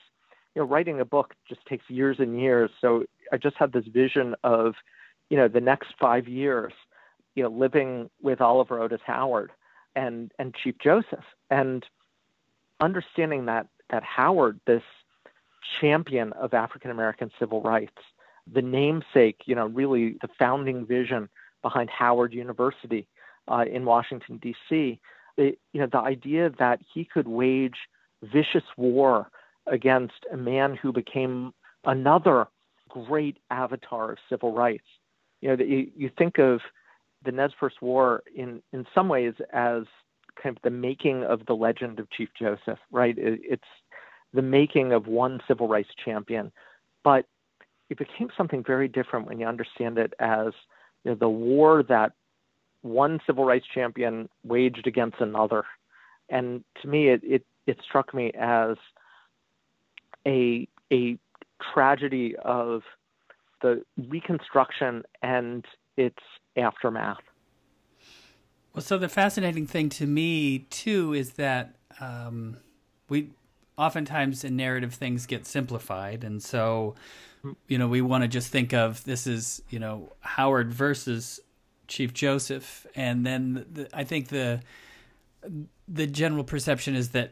you 0.54 0.62
know, 0.62 0.68
writing 0.68 1.00
a 1.00 1.06
book 1.06 1.34
just 1.48 1.66
takes 1.66 1.90
years 1.90 2.18
and 2.20 2.40
years. 2.40 2.70
So 2.82 3.06
I 3.32 3.38
just 3.38 3.58
had 3.58 3.74
this 3.74 3.86
vision 3.88 4.36
of, 4.44 4.76
you 5.30 5.38
know, 5.38 5.48
the 5.48 5.62
next 5.62 5.90
five 6.00 6.28
years, 6.28 6.74
you 7.36 7.44
know, 7.44 7.50
living 7.50 8.10
with 8.22 8.42
Oliver 8.42 8.80
Otis 8.80 9.02
Howard 9.06 9.52
and 9.96 10.32
and 10.40 10.56
Chief 10.56 10.76
Joseph, 10.82 11.26
and 11.50 11.86
understanding 12.80 13.46
that 13.46 13.68
that 13.90 14.04
Howard, 14.04 14.60
this 14.66 14.84
champion 15.80 16.34
of 16.34 16.54
African 16.54 16.92
American 16.92 17.32
civil 17.40 17.62
rights, 17.62 17.98
the 18.52 18.62
namesake, 18.62 19.42
you 19.46 19.56
know, 19.56 19.68
really 19.68 20.18
the 20.22 20.30
founding 20.38 20.86
vision 20.86 21.30
behind 21.62 21.90
Howard 21.90 22.34
University 22.34 23.08
uh, 23.48 23.66
in 23.72 23.86
Washington 23.86 24.38
D.C. 24.38 25.00
you 25.38 25.56
know, 25.74 25.88
the 25.92 26.00
idea 26.00 26.50
that 26.60 26.80
he 26.94 27.06
could 27.06 27.28
wage 27.28 27.78
vicious 28.24 28.64
war 28.78 29.30
against 29.68 30.26
a 30.32 30.38
man 30.38 30.76
who 30.76 30.92
became 30.92 31.54
another 31.86 32.48
great 32.90 33.38
avatar 33.50 34.12
of 34.12 34.18
civil 34.30 34.54
rights. 34.54 34.86
You 35.42 35.56
know, 35.56 35.64
you, 35.64 35.90
you 35.96 36.12
think 36.18 36.40
of 36.40 36.60
the 37.24 37.32
Nez 37.32 37.52
Perce 37.60 37.74
War 37.82 38.24
in, 38.36 38.62
in 38.74 38.86
some 38.94 39.08
ways 39.08 39.34
as 39.54 39.84
kind 40.42 40.56
of 40.56 40.62
the 40.64 40.70
making 40.70 41.24
of 41.24 41.46
the 41.46 41.54
legend 41.54 42.00
of 42.00 42.10
Chief 42.12 42.30
Joseph, 42.38 42.80
right? 42.92 43.18
It, 43.18 43.40
it's 43.44 43.64
the 44.34 44.42
making 44.42 44.94
of 44.94 45.08
one 45.08 45.42
civil 45.48 45.68
rights 45.68 45.90
champion. 46.04 46.52
But 47.04 47.26
it 47.90 47.98
became 47.98 48.30
something 48.38 48.64
very 48.64 48.88
different 48.88 49.28
when 49.28 49.40
you 49.40 49.48
understand 49.48 49.98
it 49.98 50.14
as 50.20 50.54
you 51.04 51.12
know, 51.12 51.16
the 51.16 51.30
war 51.30 51.84
that 51.84 52.14
one 52.82 53.20
civil 53.26 53.46
rights 53.46 53.66
champion 53.74 54.30
waged 54.44 54.88
against 54.88 55.20
another. 55.20 55.64
And 56.30 56.64
to 56.82 56.88
me, 56.88 57.10
it, 57.10 57.22
it, 57.24 57.46
it 57.66 57.80
struck 57.84 58.14
me 58.14 58.32
as 58.40 58.78
a, 60.26 60.68
a 60.92 61.18
tragedy 61.74 62.36
of 62.44 62.82
the 63.62 63.84
Reconstruction 63.98 65.04
and 65.22 65.66
its 65.98 66.20
aftermath. 66.58 67.20
Well, 68.74 68.82
so 68.82 68.98
the 68.98 69.10
fascinating 69.10 69.68
thing 69.68 69.90
to 69.90 70.06
me 70.06 70.60
too 70.70 71.14
is 71.14 71.32
that 71.34 71.76
um, 72.00 72.58
we 73.10 73.30
oftentimes 73.78 74.44
in 74.44 74.56
narrative 74.56 74.94
things 74.94 75.26
get 75.26 75.46
simplified, 75.46 76.24
and 76.24 76.42
so 76.42 76.96
you 77.68 77.78
know 77.78 77.88
we 77.88 78.02
want 78.02 78.24
to 78.24 78.28
just 78.28 78.52
think 78.52 78.74
of 78.74 79.04
this 79.06 79.26
is 79.26 79.62
you 79.70 79.80
know 79.80 80.14
Howard 80.22 80.72
versus 80.72 81.40
Chief 81.88 82.14
Joseph, 82.14 82.86
and 82.96 83.26
then 83.26 83.66
the, 83.72 83.90
I 83.94 84.04
think 84.04 84.28
the 84.28 84.62
the 85.88 86.06
general 86.08 86.44
perception 86.44 86.96
is 86.96 87.10
that 87.10 87.32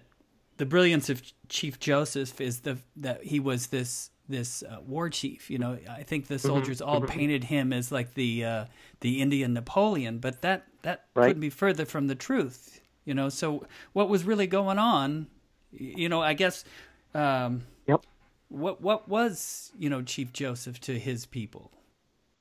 the 0.57 0.65
brilliance 0.65 1.09
of 1.09 1.21
Chief 1.49 1.79
Joseph 1.79 2.41
is 2.41 2.61
the 2.61 2.79
that 2.95 3.23
he 3.23 3.39
was 3.39 3.67
this 3.67 4.09
this 4.29 4.63
uh, 4.63 4.77
war 4.85 5.09
chief. 5.09 5.49
You 5.49 5.57
know, 5.57 5.77
I 5.89 6.03
think 6.03 6.27
the 6.27 6.35
mm-hmm. 6.35 6.47
soldiers 6.47 6.79
mm-hmm. 6.79 6.89
all 6.89 7.01
painted 7.01 7.45
him 7.45 7.73
as 7.73 7.91
like 7.91 8.13
the 8.13 8.45
uh, 8.45 8.65
the 9.01 9.21
Indian 9.21 9.53
Napoleon, 9.53 10.19
but 10.19 10.41
that 10.41 10.67
that 10.83 11.05
right. 11.15 11.27
couldn't 11.27 11.41
be 11.41 11.49
further 11.49 11.85
from 11.85 12.07
the 12.07 12.15
truth. 12.15 12.81
You 13.05 13.13
know, 13.13 13.29
so 13.29 13.65
what 13.93 14.09
was 14.09 14.25
really 14.25 14.47
going 14.47 14.79
on? 14.79 15.27
You 15.71 16.09
know, 16.09 16.21
I 16.21 16.33
guess. 16.33 16.63
Um, 17.13 17.63
yep. 17.87 18.05
What 18.49 18.81
what 18.81 19.07
was 19.09 19.71
you 19.77 19.89
know 19.89 20.01
Chief 20.01 20.31
Joseph 20.33 20.79
to 20.81 20.97
his 20.97 21.25
people? 21.25 21.71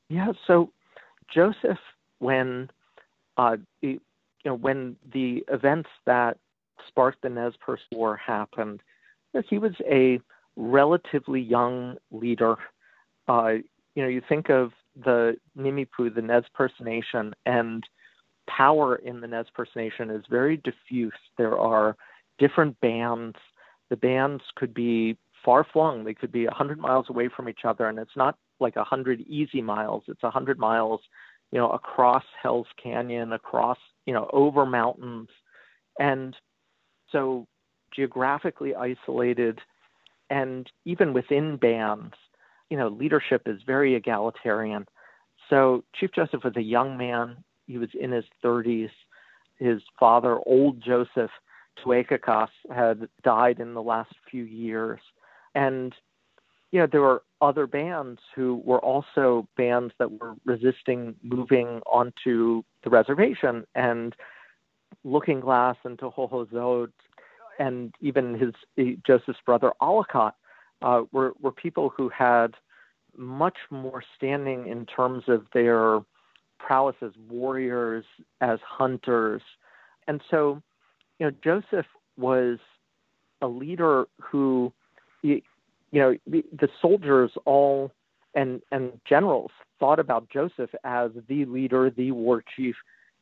Yeah. 0.08 0.32
So 0.46 0.70
Joseph, 1.32 1.78
when 2.18 2.70
uh, 3.36 3.56
you 3.80 4.00
know 4.44 4.54
when 4.54 4.96
the 5.12 5.44
events 5.48 5.88
that 6.04 6.38
sparked 6.86 7.22
the 7.22 7.28
Nez 7.28 7.54
Perce 7.60 7.80
War 7.92 8.16
happened, 8.16 8.82
he 9.48 9.58
was 9.58 9.74
a 9.84 10.20
relatively 10.56 11.40
young 11.40 11.96
leader. 12.10 12.56
Uh, 13.28 13.54
you 13.94 14.02
know, 14.02 14.08
you 14.08 14.22
think 14.26 14.50
of 14.50 14.72
the 15.04 15.36
Nimiipuu, 15.58 16.14
the 16.14 16.22
Nez 16.22 16.44
Perce 16.54 16.72
Nation, 16.80 17.34
and 17.44 17.84
power 18.48 18.96
in 18.96 19.20
the 19.20 19.26
Nez 19.26 19.46
Perce 19.54 19.74
Nation 19.76 20.10
is 20.10 20.24
very 20.30 20.56
diffuse. 20.56 21.12
There 21.36 21.58
are 21.58 21.96
different 22.38 22.80
bands. 22.80 23.36
The 23.90 23.96
bands 23.96 24.42
could 24.54 24.72
be 24.72 25.16
far 25.44 25.64
flung. 25.70 26.04
They 26.04 26.14
could 26.14 26.32
be 26.32 26.46
100 26.46 26.78
miles 26.78 27.06
away 27.10 27.28
from 27.34 27.48
each 27.48 27.64
other, 27.64 27.86
and 27.86 27.98
it's 27.98 28.16
not 28.16 28.36
like 28.58 28.76
100 28.76 29.20
easy 29.22 29.60
miles. 29.60 30.04
It's 30.08 30.22
100 30.22 30.58
miles, 30.58 31.00
you 31.52 31.58
know, 31.58 31.70
across 31.70 32.24
Hell's 32.42 32.66
Canyon, 32.82 33.32
across, 33.32 33.78
you 34.06 34.14
know, 34.14 34.30
over 34.32 34.64
mountains. 34.64 35.28
And 35.98 36.34
so 37.12 37.46
geographically 37.94 38.74
isolated– 38.74 39.60
and 40.30 40.70
even 40.84 41.12
within 41.12 41.56
bands, 41.56 42.14
you 42.70 42.76
know, 42.76 42.88
leadership 42.88 43.42
is 43.46 43.60
very 43.66 43.94
egalitarian. 43.94 44.86
So 45.48 45.84
Chief 45.94 46.10
Joseph 46.12 46.44
was 46.44 46.56
a 46.56 46.62
young 46.62 46.96
man. 46.96 47.36
He 47.66 47.78
was 47.78 47.90
in 47.98 48.12
his 48.12 48.24
30s. 48.44 48.90
His 49.58 49.80
father, 49.98 50.38
old 50.44 50.82
Joseph 50.82 51.30
Tuekakas, 51.82 52.48
had 52.74 53.08
died 53.22 53.60
in 53.60 53.74
the 53.74 53.82
last 53.82 54.12
few 54.30 54.44
years. 54.44 55.00
And, 55.54 55.94
you 56.72 56.80
know, 56.80 56.86
there 56.90 57.00
were 57.00 57.22
other 57.40 57.66
bands 57.66 58.20
who 58.34 58.60
were 58.64 58.80
also 58.80 59.48
bands 59.56 59.94
that 59.98 60.20
were 60.20 60.34
resisting 60.44 61.14
moving 61.22 61.80
onto 61.86 62.62
the 62.82 62.90
reservation. 62.90 63.64
And 63.74 64.14
Looking 65.04 65.40
Glass 65.40 65.76
and 65.84 65.96
Toohoolhoolzote 65.98 66.92
and 67.58 67.94
even 68.00 68.34
his 68.34 68.96
Joseph's 69.06 69.38
brother 69.44 69.72
Ollokot 69.80 70.32
uh, 70.82 71.02
were 71.12 71.34
were 71.40 71.52
people 71.52 71.92
who 71.96 72.08
had 72.08 72.54
much 73.16 73.56
more 73.70 74.02
standing 74.16 74.66
in 74.66 74.86
terms 74.86 75.24
of 75.28 75.46
their 75.54 76.00
prowess 76.58 76.96
as 77.02 77.12
warriors, 77.28 78.04
as 78.40 78.58
hunters, 78.66 79.42
and 80.06 80.20
so 80.30 80.62
you 81.18 81.26
know 81.26 81.32
Joseph 81.42 81.86
was 82.16 82.58
a 83.42 83.48
leader 83.48 84.06
who 84.20 84.72
you 85.22 85.42
know 85.92 86.16
the, 86.26 86.44
the 86.52 86.68
soldiers 86.80 87.32
all 87.44 87.92
and 88.34 88.60
and 88.70 89.00
generals 89.08 89.50
thought 89.78 89.98
about 89.98 90.28
Joseph 90.30 90.70
as 90.84 91.10
the 91.28 91.44
leader, 91.46 91.90
the 91.90 92.12
war 92.12 92.42
chief 92.54 92.76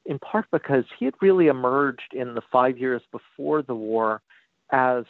in 0.06 0.18
part 0.18 0.46
because 0.52 0.84
he 0.98 1.04
had 1.04 1.14
really 1.20 1.46
emerged 1.46 2.12
in 2.12 2.34
the 2.34 2.42
five 2.52 2.78
years 2.78 3.02
before 3.10 3.62
the 3.62 3.74
war 3.74 4.20
as 4.70 5.04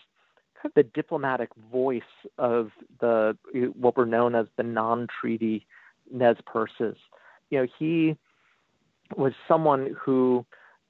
kind 0.56 0.66
of 0.66 0.74
the 0.74 0.82
diplomatic 0.94 1.50
voice 1.72 2.02
of 2.38 2.70
the 3.00 3.36
what 3.76 3.96
were 3.96 4.06
known 4.06 4.34
as 4.34 4.46
the 4.56 4.62
non-treaty 4.62 5.66
Nez 6.12 6.36
Perces. 6.46 6.96
You 7.50 7.60
know, 7.60 7.66
he 7.78 8.16
was 9.16 9.32
someone 9.46 9.94
who, 9.98 10.44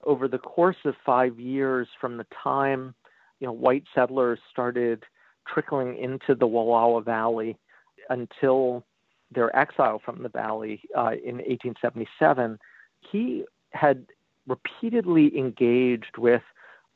over 0.05 0.29
the 0.29 0.39
course 0.39 0.77
of 0.85 0.95
five 1.05 1.39
years, 1.39 1.89
from 2.01 2.17
the 2.17 2.27
time 2.43 2.95
you 3.41 3.47
know 3.47 3.53
white 3.53 3.85
settlers 3.95 4.39
started 4.51 5.05
trickling 5.47 5.99
into 5.99 6.35
the 6.35 6.47
Wallowa 6.47 7.05
Valley 7.05 7.57
until 8.11 8.85
their 9.35 9.55
exile 9.57 10.01
from 10.05 10.23
the 10.23 10.29
valley 10.29 10.81
uh, 10.97 11.13
in 11.25 11.37
1877, 11.37 12.59
he 13.11 13.45
had 13.75 14.07
repeatedly 14.47 15.37
engaged 15.37 16.17
with 16.19 16.43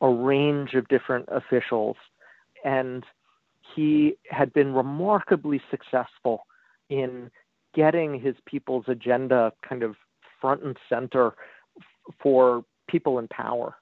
a 0.00 0.08
range 0.08 0.74
of 0.74 0.88
different 0.88 1.28
officials, 1.30 1.96
and 2.64 3.04
he 3.74 4.16
had 4.30 4.52
been 4.52 4.72
remarkably 4.72 5.60
successful 5.70 6.46
in 6.88 7.30
getting 7.74 8.18
his 8.18 8.34
people's 8.46 8.84
agenda 8.88 9.52
kind 9.68 9.82
of 9.82 9.96
front 10.40 10.62
and 10.62 10.76
center 10.88 11.34
for 12.22 12.64
people 12.88 13.18
in 13.18 13.28
power. 13.28 13.74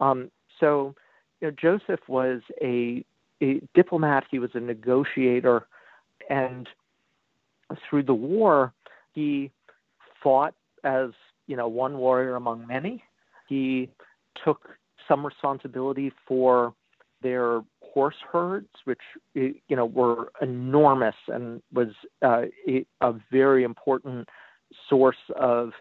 Um, 0.00 0.30
so, 0.58 0.94
you 1.40 1.48
know, 1.48 1.54
Joseph 1.60 2.00
was 2.08 2.40
a, 2.62 3.04
a 3.42 3.60
diplomat. 3.74 4.24
He 4.30 4.38
was 4.38 4.50
a 4.54 4.60
negotiator, 4.60 5.66
and 6.30 6.68
through 7.88 8.04
the 8.04 8.14
war, 8.14 8.72
he 9.12 9.50
fought 10.22 10.54
as 10.84 11.10
you 11.48 11.56
know, 11.56 11.66
one 11.66 11.98
warrior 11.98 12.36
among 12.36 12.64
many. 12.66 13.02
He 13.48 13.90
took 14.44 14.68
some 15.08 15.26
responsibility 15.26 16.12
for 16.26 16.74
their 17.22 17.62
horse 17.82 18.14
herds, 18.30 18.68
which 18.84 19.00
you 19.34 19.54
know 19.70 19.86
were 19.86 20.30
enormous 20.40 21.16
and 21.26 21.60
was 21.72 21.88
uh, 22.22 22.42
a 23.00 23.14
very 23.32 23.64
important 23.64 24.28
source 24.88 25.16
of 25.34 25.72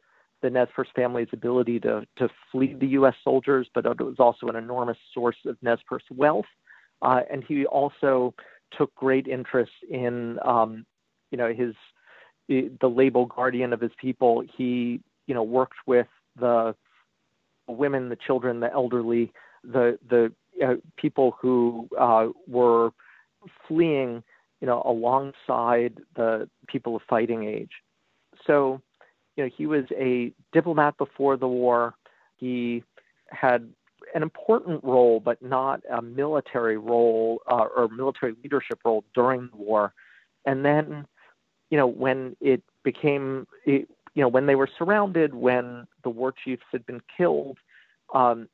the 0.42 0.50
Nez 0.50 0.68
Perce 0.76 0.88
family's 0.96 1.28
ability 1.34 1.80
to 1.82 2.08
to 2.18 2.30
flee 2.52 2.74
the 2.80 2.88
U.S. 2.88 3.14
soldiers, 3.24 3.68
but 3.76 3.86
it 3.86 4.02
was 4.02 4.16
also 4.20 4.48
an 4.48 4.56
enormous 4.56 4.98
source 5.14 5.38
of 5.46 5.58
Nez 5.62 5.80
Perce 5.88 6.04
wealth. 6.10 6.46
Uh, 7.02 7.22
and 7.32 7.44
he 7.48 7.66
also 7.68 8.34
took 8.76 8.94
great 8.96 9.28
interest 9.28 9.72
in, 9.88 10.40
um, 10.44 10.84
you 11.30 11.38
know, 11.38 11.54
his 11.54 11.76
the 12.48 12.88
label 12.88 13.26
guardian 13.26 13.74
of 13.74 13.82
his 13.82 13.92
people. 14.00 14.42
He, 14.58 15.02
you 15.28 15.34
know, 15.34 15.44
worked 15.44 15.78
with 15.86 16.08
the 16.40 16.76
women, 17.68 18.10
the 18.10 18.16
children, 18.16 18.60
the 18.60 18.72
elderly, 18.72 19.32
the 19.64 20.00
the 20.10 20.32
uh, 20.66 20.76
people 20.96 21.36
who 21.40 21.88
uh, 22.00 22.28
were 22.48 22.92
fleeing, 23.68 24.24
you 24.62 24.68
know, 24.68 24.82
alongside 24.86 26.00
the 26.16 26.50
people 26.68 26.96
of 26.96 27.02
fighting 27.08 27.44
age. 27.44 27.72
So, 28.46 28.82
you 29.36 29.44
know, 29.44 29.50
he 29.56 29.66
was 29.66 29.86
a 29.96 30.32
diplomat 30.54 30.98
before 30.98 31.38
the 31.38 31.48
war. 31.48 31.96
He 32.38 32.84
had 33.30 33.70
an 34.16 34.24
important 34.24 34.84
role, 34.84 35.20
but 35.20 35.42
not 35.42 35.82
a 35.92 36.02
military 36.02 36.78
role 36.78 37.42
uh, 37.52 37.66
or 37.76 37.88
military 37.90 38.36
leadership 38.42 38.80
role 38.86 39.04
during 39.14 39.50
the 39.52 39.58
war. 39.58 39.94
And 40.46 40.64
then, 40.64 41.06
you 41.70 41.78
know, 41.78 41.88
when 41.88 42.36
it 42.40 42.64
became, 42.84 43.48
it, 43.66 43.90
you 44.18 44.24
know, 44.24 44.30
when 44.30 44.48
they 44.48 44.56
were 44.56 44.70
surrounded, 44.80 45.36
when 45.36 45.86
the 46.04 46.10
war 46.10 46.34
chiefs 46.44 46.64
had 46.72 46.84
been 46.88 47.02
killed, 47.16 47.60
um, 48.16 48.50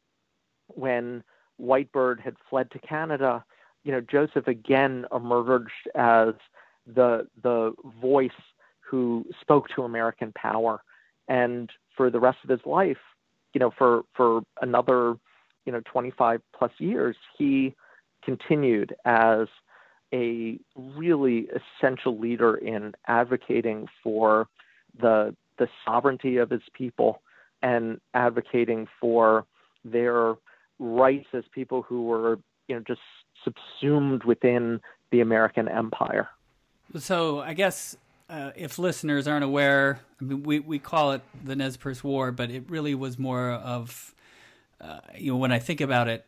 when 0.67 1.23
Whitebird 1.57 2.19
had 2.19 2.35
fled 2.49 2.69
to 2.71 2.79
Canada, 2.79 3.45
you 3.85 3.93
know, 3.93 4.01
Joseph 4.01 4.45
again 4.45 5.05
emerged 5.15 5.87
as 5.95 6.33
the 6.85 7.29
the 7.43 7.71
voice 8.01 8.29
who 8.81 9.25
spoke 9.39 9.69
to 9.69 9.83
American 9.83 10.33
power. 10.33 10.81
And 11.29 11.71
for 11.95 12.09
the 12.09 12.19
rest 12.19 12.39
of 12.43 12.49
his 12.49 12.65
life, 12.65 12.97
you 13.53 13.59
know, 13.59 13.71
for 13.77 14.01
for 14.17 14.41
another, 14.61 15.15
you 15.65 15.71
know, 15.71 15.81
25 15.85 16.41
plus 16.53 16.71
years, 16.77 17.15
he 17.37 17.73
continued 18.21 18.93
as 19.05 19.47
a 20.13 20.59
really 20.75 21.47
essential 21.79 22.19
leader 22.19 22.55
in 22.55 22.93
advocating 23.07 23.87
for 24.03 24.49
the 24.99 25.33
the 25.57 25.67
sovereignty 25.85 26.37
of 26.37 26.49
his 26.49 26.61
people 26.73 27.21
and 27.61 27.99
advocating 28.13 28.87
for 28.99 29.45
their 29.85 30.35
rights 30.79 31.27
as 31.33 31.43
people 31.53 31.81
who 31.81 32.03
were, 32.03 32.39
you 32.67 32.75
know, 32.75 32.83
just 32.85 33.01
subsumed 33.43 34.23
within 34.23 34.81
the 35.11 35.21
American 35.21 35.67
empire. 35.67 36.29
So 36.97 37.39
I 37.39 37.53
guess 37.53 37.95
uh, 38.29 38.51
if 38.55 38.79
listeners 38.79 39.27
aren't 39.27 39.43
aware, 39.43 39.99
I 40.19 40.23
mean, 40.23 40.43
we, 40.43 40.59
we 40.59 40.79
call 40.79 41.13
it 41.13 41.21
the 41.43 41.55
Nez 41.55 41.77
Perce 41.77 42.03
War, 42.03 42.31
but 42.31 42.49
it 42.49 42.69
really 42.69 42.95
was 42.95 43.19
more 43.19 43.51
of, 43.51 44.13
uh, 44.81 44.99
you 45.17 45.31
know, 45.31 45.37
when 45.37 45.51
I 45.51 45.59
think 45.59 45.81
about 45.81 46.07
it, 46.07 46.25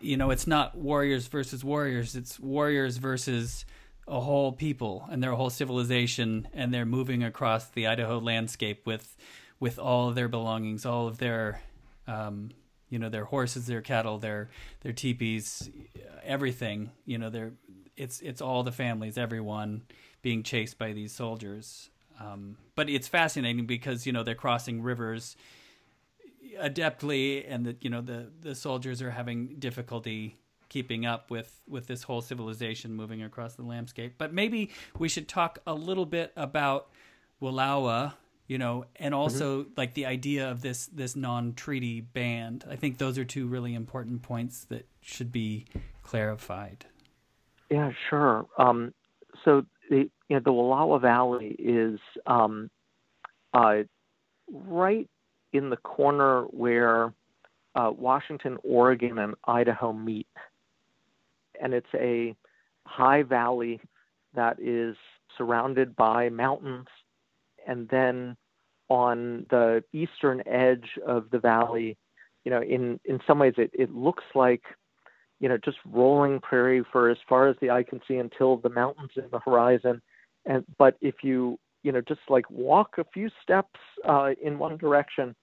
you 0.00 0.16
know, 0.16 0.30
it's 0.30 0.46
not 0.46 0.76
warriors 0.76 1.26
versus 1.26 1.64
warriors, 1.64 2.14
it's 2.14 2.38
warriors 2.38 2.98
versus 2.98 3.64
a 4.06 4.20
whole 4.20 4.52
people 4.52 5.06
and 5.10 5.22
their 5.22 5.32
whole 5.32 5.50
civilization, 5.50 6.48
and 6.52 6.72
they're 6.72 6.84
moving 6.84 7.22
across 7.22 7.68
the 7.68 7.86
Idaho 7.86 8.18
landscape 8.18 8.86
with 8.86 9.16
with 9.60 9.78
all 9.78 10.08
of 10.08 10.14
their 10.14 10.28
belongings, 10.28 10.84
all 10.84 11.06
of 11.06 11.18
their 11.18 11.62
um, 12.06 12.50
you 12.90 12.98
know 12.98 13.08
their 13.08 13.24
horses, 13.24 13.66
their 13.66 13.82
cattle, 13.82 14.18
their 14.18 14.50
their 14.80 14.92
teepees, 14.92 15.70
everything. 16.22 16.90
You 17.06 17.18
know, 17.18 17.30
they're 17.30 17.52
it's 17.96 18.20
it's 18.20 18.40
all 18.40 18.62
the 18.62 18.72
families, 18.72 19.16
everyone 19.16 19.82
being 20.22 20.42
chased 20.42 20.78
by 20.78 20.92
these 20.92 21.12
soldiers. 21.12 21.90
Um, 22.20 22.56
but 22.76 22.88
it's 22.88 23.08
fascinating 23.08 23.66
because 23.66 24.06
you 24.06 24.12
know 24.12 24.22
they're 24.22 24.34
crossing 24.34 24.82
rivers 24.82 25.36
adeptly, 26.60 27.44
and 27.48 27.66
that 27.66 27.82
you 27.84 27.90
know 27.90 28.00
the 28.00 28.30
the 28.40 28.54
soldiers 28.54 29.02
are 29.02 29.10
having 29.10 29.56
difficulty 29.58 30.36
keeping 30.74 31.06
up 31.06 31.30
with 31.30 31.60
with 31.68 31.86
this 31.86 32.02
whole 32.02 32.20
civilization 32.20 32.92
moving 32.92 33.22
across 33.22 33.54
the 33.54 33.62
landscape. 33.62 34.16
But 34.18 34.34
maybe 34.34 34.70
we 34.98 35.08
should 35.08 35.28
talk 35.28 35.60
a 35.68 35.72
little 35.72 36.04
bit 36.04 36.32
about 36.36 36.88
Wallowa 37.40 38.14
you 38.48 38.58
know 38.58 38.84
and 38.96 39.12
mm-hmm. 39.12 39.20
also 39.20 39.62
mm-hmm. 39.62 39.70
like 39.76 39.94
the 39.94 40.04
idea 40.06 40.50
of 40.50 40.62
this 40.62 40.86
this 40.88 41.16
non-treaty 41.16 42.02
band 42.02 42.62
i 42.70 42.76
think 42.76 42.98
those 42.98 43.16
are 43.16 43.24
two 43.24 43.46
really 43.46 43.74
important 43.74 44.20
points 44.20 44.64
that 44.64 44.86
should 45.00 45.32
be 45.32 45.64
clarified 46.02 46.84
yeah 47.70 47.90
sure 48.10 48.44
um, 48.58 48.92
so 49.46 49.64
the 49.88 50.10
you 50.28 50.36
know 50.36 50.40
the 50.40 50.50
wallowa 50.50 51.00
valley 51.00 51.56
is 51.58 51.98
um, 52.26 52.70
uh, 53.54 53.76
right 54.52 55.08
in 55.54 55.70
the 55.70 55.78
corner 55.78 56.42
where 56.50 57.14
uh, 57.76 57.90
washington 57.96 58.58
oregon 58.62 59.18
and 59.18 59.34
idaho 59.46 59.90
meet 59.90 60.28
and 61.60 61.74
it's 61.74 61.86
a 61.94 62.34
high 62.86 63.22
valley 63.22 63.80
that 64.34 64.58
is 64.60 64.96
surrounded 65.36 65.96
by 65.96 66.28
mountains 66.28 66.86
and 67.66 67.88
then 67.88 68.36
on 68.88 69.46
the 69.50 69.82
eastern 69.92 70.42
edge 70.46 70.98
of 71.06 71.30
the 71.30 71.38
valley, 71.38 71.96
you 72.44 72.50
know, 72.50 72.62
in, 72.62 73.00
in 73.04 73.18
some 73.26 73.38
ways 73.38 73.54
it, 73.56 73.70
it 73.72 73.94
looks 73.94 74.24
like, 74.34 74.62
you 75.40 75.48
know, 75.48 75.58
just 75.64 75.78
rolling 75.86 76.40
prairie 76.40 76.84
for 76.92 77.10
as 77.10 77.16
far 77.28 77.48
as 77.48 77.56
the 77.60 77.70
eye 77.70 77.82
can 77.82 78.00
see 78.06 78.16
until 78.16 78.58
the 78.58 78.68
mountains 78.68 79.10
in 79.16 79.24
the 79.32 79.40
horizon. 79.40 80.00
And 80.46 80.64
but 80.78 80.96
if 81.00 81.16
you, 81.22 81.58
you 81.82 81.92
know, 81.92 82.02
just 82.02 82.20
like 82.28 82.48
walk 82.50 82.96
a 82.98 83.04
few 83.12 83.30
steps 83.42 83.80
uh, 84.06 84.30
in 84.42 84.58
one 84.58 84.76
direction, 84.76 85.34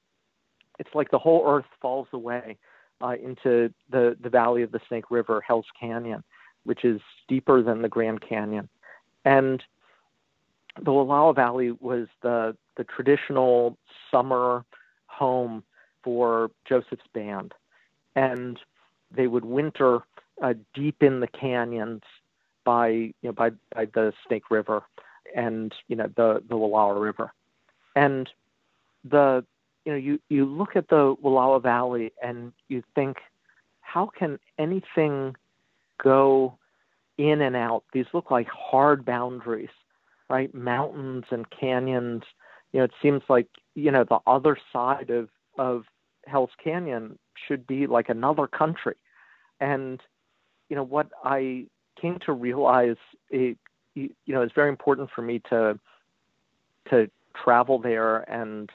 it's 0.80 0.93
like 0.93 1.10
the 1.12 1.19
whole 1.19 1.43
earth 1.47 1.65
falls 1.82 2.08
away 2.13 2.58
uh, 3.02 3.16
into 3.24 3.74
the, 3.90 4.16
the 4.22 4.30
valley 4.30 4.64
of 4.64 4.72
the 4.72 4.82
Snake 4.88 5.10
River, 5.10 5.42
Hell's 5.46 5.66
Canyon, 5.80 6.24
which 6.64 6.86
is 6.86 7.02
deeper 7.28 7.62
than 7.62 7.82
the 7.82 7.90
Grand 7.90 8.22
Canyon. 8.22 8.70
And 9.26 9.64
the 10.78 10.92
Wallowa 10.92 11.36
Valley 11.36 11.72
was 11.72 12.08
the 12.22 12.56
the 12.78 12.84
traditional 12.86 13.78
summer 14.10 14.64
home 15.08 15.64
for 16.04 16.50
Joseph's 16.68 17.08
band, 17.14 17.54
and 18.16 18.58
they 19.14 19.28
would 19.28 19.46
winter 19.46 20.00
uh, 20.42 20.54
deep 20.74 21.04
in 21.04 21.20
the 21.20 21.28
canyons 21.28 22.02
by 22.64 22.88
you 22.90 23.14
know 23.24 23.34
by 23.34 23.52
by 23.76 23.86
the 23.86 24.14
Snake 24.26 24.50
River 24.50 24.84
and 25.36 25.74
you 25.88 25.96
know 25.96 26.10
the 26.16 26.42
the 26.48 26.56
Wallowa 26.56 27.00
River, 27.02 27.34
and 27.96 28.30
the 29.04 29.46
you 29.86 29.91
know 29.91 29.98
you 29.98 30.20
you 30.30 30.46
look 30.46 30.76
at 30.76 30.89
the 30.89 31.15
Wallowa 31.24 31.62
Valley 31.62 32.12
and 32.24 32.54
you 32.67 32.84
think 32.96 33.17
how 33.82 34.10
can 34.17 34.39
anything 34.58 35.36
go 36.02 36.58
in 37.17 37.41
and 37.41 37.56
out? 37.56 37.84
These 37.94 38.06
look 38.13 38.32
like 38.32 38.48
hard 38.48 39.04
boundaries 39.04 39.70
right? 40.32 40.54
Mountains 40.56 41.26
and 41.30 41.46
canyons. 41.52 42.24
You 42.72 42.80
know, 42.80 42.86
it 42.86 42.94
seems 43.02 43.22
like 43.28 43.48
you 43.76 43.91
know 43.91 44.06
the 44.06 44.20
other 44.26 44.58
side 44.72 45.10
of 45.10 45.30
of 45.60 45.84
Hell's 46.26 46.50
Canyon 46.63 47.20
should 47.48 47.67
be 47.67 47.86
like 47.86 48.10
another 48.10 48.48
country, 48.48 48.96
and 49.60 50.02
you 50.70 50.76
know 50.76 50.84
what 50.84 51.10
I 51.24 51.65
came 52.02 52.17
to 52.26 52.32
realize 52.32 52.96
it 53.30 53.58
you 53.94 54.10
know 54.28 54.41
it's 54.41 54.54
very 54.56 54.70
important 54.70 55.10
for 55.13 55.22
me 55.22 55.39
to 55.50 55.78
to 56.89 57.12
travel 57.44 57.78
there 57.78 58.20
and 58.32 58.70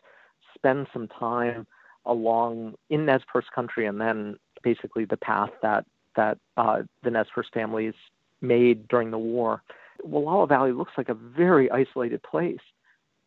spend 0.57 0.87
some 0.93 1.09
time 1.09 1.67
along 2.05 2.75
in 2.91 3.07
Nez 3.07 3.23
Perce 3.33 3.47
country 3.55 3.87
and 3.87 4.01
then 4.01 4.37
basically 4.63 5.05
the 5.05 5.17
path 5.17 5.51
that 5.63 5.85
that 6.17 6.39
uh, 6.57 6.83
the 7.03 7.11
Nez 7.11 7.27
Perce 7.35 7.49
families 7.53 7.95
made 8.41 8.89
during 8.89 9.11
the 9.11 9.19
war. 9.19 9.63
Wallowa 10.05 10.49
Valley 10.49 10.73
looks 10.73 10.93
like 10.97 11.09
a 11.09 11.15
very 11.15 11.71
isolated 11.71 12.23
place, 12.23 12.61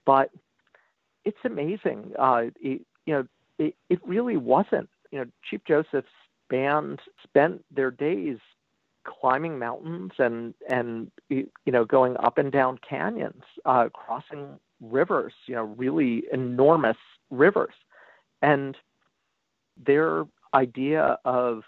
but 0.05 0.31
it's 1.25 1.37
amazing. 1.45 2.13
Uh, 2.17 2.43
it, 2.59 2.81
you 3.05 3.13
know, 3.13 3.27
it, 3.57 3.75
it 3.89 3.99
really 4.05 4.37
wasn't. 4.37 4.89
You 5.11 5.19
know, 5.19 5.25
Chief 5.49 5.61
Joseph's 5.67 6.07
band 6.49 6.99
spent 7.23 7.63
their 7.71 7.91
days 7.91 8.37
climbing 9.05 9.57
mountains 9.57 10.11
and 10.19 10.53
and 10.69 11.11
you 11.29 11.47
know 11.67 11.85
going 11.85 12.15
up 12.17 12.37
and 12.37 12.51
down 12.51 12.79
canyons, 12.87 13.43
uh, 13.65 13.89
crossing 13.93 14.59
rivers. 14.81 15.33
You 15.45 15.55
know, 15.55 15.63
really 15.63 16.23
enormous 16.31 16.97
rivers, 17.29 17.73
and 18.41 18.75
their 19.85 20.25
idea 20.53 21.17
of 21.25 21.63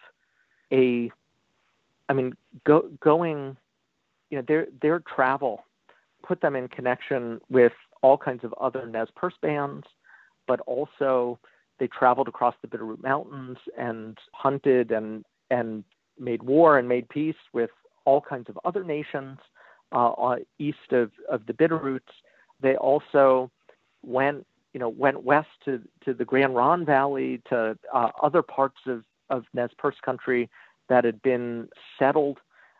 a, 0.73 1.11
I 2.09 2.13
mean, 2.13 2.33
go, 2.65 2.89
going 2.99 3.55
you 4.29 4.37
know, 4.37 4.43
their 4.47 4.67
their 4.81 4.99
travel 4.99 5.65
put 6.23 6.41
them 6.41 6.55
in 6.55 6.67
connection 6.67 7.39
with 7.49 7.73
all 8.01 8.17
kinds 8.17 8.43
of 8.43 8.53
other 8.53 8.87
Nez 8.87 9.09
Perce 9.15 9.35
bands, 9.41 9.85
but 10.47 10.59
also 10.61 11.37
they 11.79 11.87
traveled 11.87 12.27
across 12.27 12.55
the 12.61 12.67
Bitterroot 12.67 13.03
Mountains 13.03 13.57
and 13.77 14.17
hunted 14.33 14.91
and 14.91 15.25
and 15.51 15.83
made 16.19 16.43
war 16.43 16.77
and 16.77 16.87
made 16.87 17.09
peace 17.09 17.35
with 17.53 17.69
all 18.05 18.21
kinds 18.21 18.49
of 18.49 18.57
other 18.65 18.83
nations 18.83 19.37
uh, 19.91 20.35
east 20.59 20.91
of, 20.91 21.11
of 21.29 21.45
the 21.45 21.53
Bitterroots. 21.53 22.13
They 22.61 22.75
also 22.75 23.51
went, 24.03 24.45
you 24.73 24.79
know, 24.79 24.89
went 24.89 25.23
west 25.23 25.49
to, 25.65 25.81
to 26.05 26.13
the 26.13 26.25
Grande 26.25 26.55
Ronde 26.55 26.85
Valley, 26.85 27.41
to 27.49 27.77
uh, 27.93 28.09
other 28.21 28.41
parts 28.41 28.79
of, 28.87 29.03
of 29.29 29.45
Nez 29.53 29.69
Perce 29.77 29.99
country 30.03 30.49
that 30.89 31.03
had 31.03 31.21
been 31.21 31.69
settled. 31.97 32.39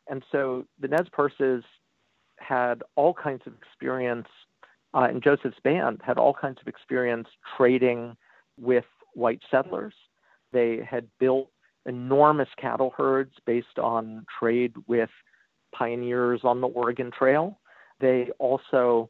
And 0.10 0.24
so 0.32 0.66
the 0.80 0.88
Nez 0.88 1.08
Perces 1.12 1.64
had 2.38 2.84
all 2.96 3.14
kinds 3.14 3.44
of 3.46 3.54
experience, 3.54 4.28
uh, 4.94 5.08
and 5.10 5.24
Joseph's 5.24 5.60
band 5.64 6.02
had 6.04 6.18
all 6.18 6.34
kinds 6.34 6.58
of 6.60 6.68
experience 6.68 7.28
trading 7.56 8.18
with 8.60 8.86
white 9.14 9.42
settlers. 9.50 9.94
They 10.52 10.82
had 10.90 11.08
built 11.20 11.50
enormous 11.86 12.50
cattle 12.58 12.94
herds 12.98 13.34
based 13.46 13.80
on 13.80 14.26
trade 14.40 14.74
with 14.88 15.10
pioneers 15.74 16.42
on 16.44 16.62
the 16.62 16.68
Oregon 16.68 17.12
Trail. 17.12 17.60
They 18.00 18.30
also 18.40 19.10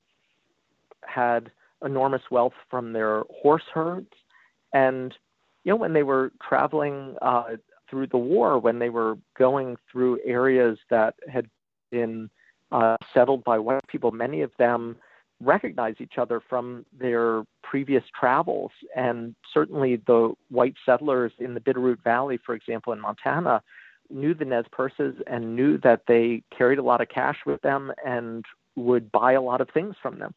had 1.06 1.52
enormous 1.84 2.22
wealth 2.30 2.54
from 2.70 2.94
their 2.94 3.24
horse 3.42 3.64
herds. 3.74 4.12
And, 4.74 5.14
you 5.64 5.72
know, 5.72 5.76
when 5.76 5.94
they 5.94 6.04
were 6.04 6.32
traveling 6.48 7.16
uh, 7.22 7.56
through 7.90 8.08
the 8.08 8.18
war, 8.18 8.60
when 8.60 8.80
they 8.80 8.90
were 8.90 9.18
going 9.38 9.78
through 9.92 10.20
areas 10.26 10.78
that 10.90 11.16
had 11.32 11.48
been 11.92 12.30
uh, 12.72 12.98
settled 13.14 13.44
by 13.44 13.60
white 13.60 13.86
people, 13.88 14.12
many 14.12 14.42
of 14.42 14.52
them 14.58 14.96
recognize 15.42 15.96
each 16.00 16.18
other 16.18 16.40
from 16.40 16.86
their 16.98 17.44
previous 17.64 18.04
travels. 18.18 18.72
And 18.96 19.36
certainly 19.54 19.98
the 20.08 20.34
white 20.50 20.76
settlers 20.86 21.34
in 21.40 21.54
the 21.54 21.60
Bitterroot 21.60 22.04
Valley, 22.04 22.40
for 22.46 22.54
example, 22.56 22.94
in 22.94 23.02
Montana, 23.02 23.62
knew 24.10 24.34
the 24.34 24.46
Nez 24.46 24.66
Perces 24.72 25.16
and 25.28 25.56
knew 25.56 25.78
that 25.80 26.04
they 26.08 26.44
carried 26.56 26.80
a 26.80 26.84
lot 26.84 27.02
of 27.02 27.10
cash 27.10 27.38
with 27.46 27.62
them 27.62 27.92
and 28.06 28.46
would 28.76 29.12
buy 29.12 29.34
a 29.34 29.42
lot 29.42 29.62
of 29.62 29.70
things 29.74 29.96
from 30.02 30.20
them. 30.20 30.34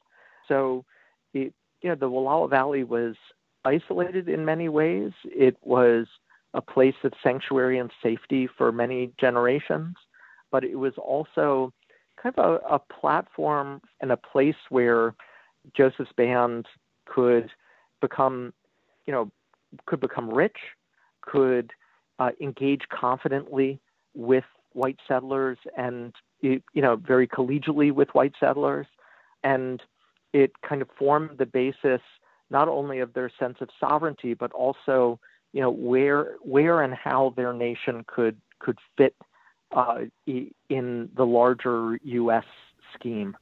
So, 0.48 0.84
it, 1.32 1.52
you 1.82 1.88
know, 1.90 1.94
the 1.94 2.10
Wallowa 2.10 2.48
Valley 2.48 2.84
was 2.84 3.16
isolated 3.64 4.28
in 4.28 4.44
many 4.44 4.68
ways. 4.68 5.12
It 5.24 5.56
was 5.62 6.06
a 6.54 6.60
place 6.60 6.94
of 7.02 7.12
sanctuary 7.22 7.78
and 7.78 7.90
safety 8.02 8.48
for 8.58 8.70
many 8.70 9.12
generations, 9.18 9.96
but 10.50 10.64
it 10.64 10.76
was 10.76 10.94
also 10.96 11.72
kind 12.22 12.34
of 12.38 12.60
a, 12.62 12.74
a 12.74 12.78
platform 12.78 13.80
and 14.00 14.12
a 14.12 14.16
place 14.16 14.56
where 14.68 15.14
Joseph's 15.76 16.12
band 16.16 16.66
could 17.06 17.50
become, 18.00 18.52
you 19.06 19.12
know, 19.12 19.30
could 19.86 20.00
become 20.00 20.30
rich, 20.30 20.56
could 21.22 21.72
uh, 22.18 22.30
engage 22.40 22.82
confidently 22.88 23.80
with 24.14 24.44
white 24.72 24.98
settlers 25.06 25.58
and 25.76 26.12
you 26.40 26.60
know 26.74 26.96
very 26.96 27.26
collegially 27.26 27.92
with 27.92 28.08
white 28.12 28.34
settlers 28.38 28.86
and 29.44 29.82
it 30.34 30.52
kind 30.60 30.82
of 30.82 30.88
formed 30.98 31.38
the 31.38 31.46
basis 31.46 32.02
not 32.50 32.68
only 32.68 32.98
of 32.98 33.14
their 33.14 33.30
sense 33.38 33.56
of 33.62 33.70
sovereignty 33.80 34.34
but 34.34 34.52
also 34.52 35.18
you 35.54 35.60
know 35.60 35.70
where 35.70 36.34
where 36.42 36.82
and 36.82 36.92
how 36.92 37.32
their 37.36 37.54
nation 37.54 38.04
could 38.06 38.36
could 38.58 38.78
fit 38.98 39.14
uh, 39.74 40.00
in 40.68 41.08
the 41.16 41.24
larger 41.24 41.98
U.S. 42.02 42.44
scheme. 42.94 43.36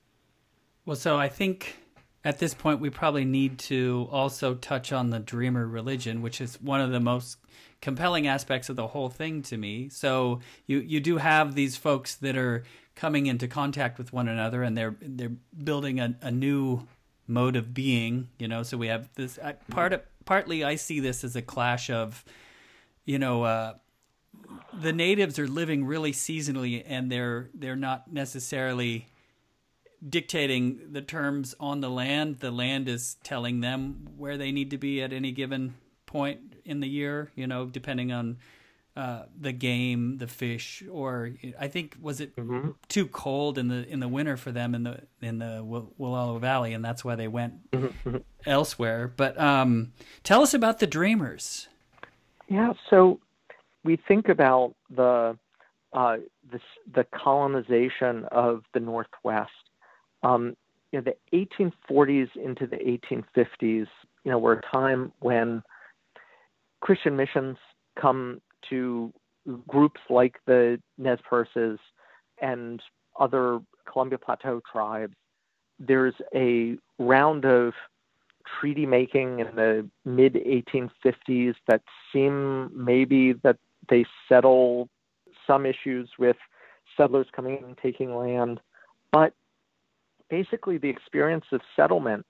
Well, 0.84 0.96
so 0.96 1.16
I 1.16 1.28
think 1.28 1.76
at 2.24 2.38
this 2.38 2.54
point 2.54 2.80
we 2.80 2.90
probably 2.90 3.24
need 3.24 3.58
to 3.58 4.08
also 4.10 4.54
touch 4.54 4.92
on 4.92 5.10
the 5.10 5.18
dreamer 5.18 5.66
religion, 5.66 6.22
which 6.22 6.40
is 6.40 6.60
one 6.60 6.80
of 6.80 6.90
the 6.90 7.00
most 7.00 7.38
compelling 7.80 8.26
aspects 8.26 8.68
of 8.68 8.76
the 8.76 8.88
whole 8.88 9.08
thing 9.08 9.42
to 9.42 9.56
me. 9.56 9.88
So 9.88 10.40
you 10.66 10.78
you 10.78 11.00
do 11.00 11.18
have 11.18 11.54
these 11.54 11.76
folks 11.76 12.14
that 12.16 12.36
are 12.36 12.64
coming 12.94 13.26
into 13.26 13.48
contact 13.48 13.98
with 13.98 14.12
one 14.12 14.28
another, 14.28 14.62
and 14.62 14.76
they're 14.76 14.96
they're 15.00 15.32
building 15.62 16.00
a, 16.00 16.16
a 16.20 16.30
new 16.30 16.86
mode 17.26 17.56
of 17.56 17.74
being. 17.74 18.28
You 18.38 18.48
know, 18.48 18.62
so 18.62 18.76
we 18.76 18.88
have 18.88 19.08
this 19.14 19.38
I, 19.42 19.52
part 19.70 19.92
of, 19.92 20.02
partly. 20.24 20.64
I 20.64 20.76
see 20.76 21.00
this 21.00 21.24
as 21.24 21.36
a 21.36 21.42
clash 21.42 21.90
of, 21.90 22.24
you 23.04 23.18
know. 23.18 23.44
Uh, 23.44 23.74
the 24.72 24.92
natives 24.92 25.38
are 25.38 25.46
living 25.46 25.84
really 25.84 26.12
seasonally 26.12 26.82
and 26.86 27.12
they're 27.12 27.50
they're 27.54 27.76
not 27.76 28.10
necessarily 28.12 29.06
dictating 30.06 30.80
the 30.90 31.02
terms 31.02 31.54
on 31.60 31.80
the 31.80 31.90
land 31.90 32.38
the 32.40 32.50
land 32.50 32.88
is 32.88 33.16
telling 33.22 33.60
them 33.60 34.08
where 34.16 34.38
they 34.38 34.50
need 34.50 34.70
to 34.70 34.78
be 34.78 35.02
at 35.02 35.12
any 35.12 35.30
given 35.32 35.74
point 36.06 36.52
in 36.64 36.80
the 36.80 36.88
year, 36.88 37.30
you 37.34 37.46
know, 37.46 37.66
depending 37.66 38.12
on 38.12 38.38
uh, 38.96 39.22
the 39.40 39.52
game, 39.52 40.18
the 40.18 40.26
fish, 40.26 40.82
or 40.90 41.30
I 41.58 41.68
think 41.68 41.96
was 42.00 42.20
it 42.20 42.36
mm-hmm. 42.36 42.70
too 42.88 43.06
cold 43.06 43.56
in 43.56 43.68
the 43.68 43.88
in 43.88 44.00
the 44.00 44.08
winter 44.08 44.36
for 44.36 44.52
them 44.52 44.74
in 44.74 44.82
the 44.82 45.00
in 45.22 45.38
the 45.38 45.62
Wallowa 45.98 46.40
Valley, 46.40 46.74
and 46.74 46.84
that's 46.84 47.04
why 47.04 47.14
they 47.14 47.28
went 47.28 47.70
mm-hmm. 47.70 48.18
elsewhere. 48.46 49.12
But 49.16 49.40
um, 49.40 49.92
tell 50.24 50.42
us 50.42 50.52
about 50.52 50.78
the 50.78 50.86
Dreamers. 50.86 51.68
Yeah, 52.48 52.74
so 52.90 53.18
we 53.82 53.96
think 53.96 54.28
about 54.28 54.74
the 54.94 55.38
uh, 55.94 56.16
the, 56.50 56.60
the 56.94 57.06
colonization 57.14 58.26
of 58.30 58.62
the 58.74 58.80
Northwest. 58.80 59.50
Um, 60.22 60.56
you 60.90 61.00
know, 61.00 61.12
the 61.32 61.46
1840s 61.88 62.28
into 62.36 62.66
the 62.66 62.76
1850s, 62.76 63.48
you 63.62 63.88
know, 64.24 64.38
were 64.38 64.52
a 64.52 64.62
time 64.70 65.12
when 65.20 65.62
Christian 66.80 67.16
missions 67.16 67.56
come 68.00 68.40
to 68.70 69.12
groups 69.66 70.00
like 70.08 70.36
the 70.46 70.80
Nez 70.98 71.18
Perces 71.28 71.78
and 72.40 72.80
other 73.18 73.60
Columbia 73.90 74.18
Plateau 74.18 74.60
tribes. 74.70 75.14
There's 75.78 76.14
a 76.34 76.76
round 76.98 77.44
of 77.44 77.72
treaty 78.60 78.86
making 78.86 79.40
in 79.40 79.54
the 79.56 79.88
mid 80.04 80.34
1850s 80.34 81.54
that 81.68 81.82
seem 82.12 82.70
maybe 82.74 83.32
that 83.42 83.56
they 83.88 84.04
settle 84.28 84.88
some 85.46 85.66
issues 85.66 86.08
with 86.18 86.36
settlers 86.96 87.26
coming 87.34 87.58
in 87.58 87.64
and 87.64 87.78
taking 87.78 88.14
land. 88.14 88.60
But 89.10 89.34
basically, 90.30 90.78
the 90.78 90.88
experience 90.88 91.44
of 91.52 91.60
settlement 91.74 92.26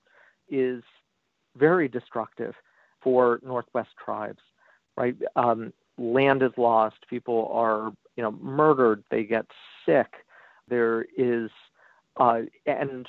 is 0.49 0.83
very 1.55 1.87
destructive 1.87 2.53
for 3.01 3.39
Northwest 3.43 3.89
tribes, 4.03 4.41
right? 4.97 5.15
Um, 5.35 5.73
land 5.97 6.43
is 6.43 6.51
lost. 6.57 6.97
People 7.09 7.49
are, 7.53 7.91
you 8.15 8.23
know, 8.23 8.31
murdered. 8.31 9.03
They 9.09 9.23
get 9.23 9.45
sick. 9.85 10.13
There 10.67 11.05
is, 11.17 11.49
uh, 12.17 12.41
and 12.65 13.07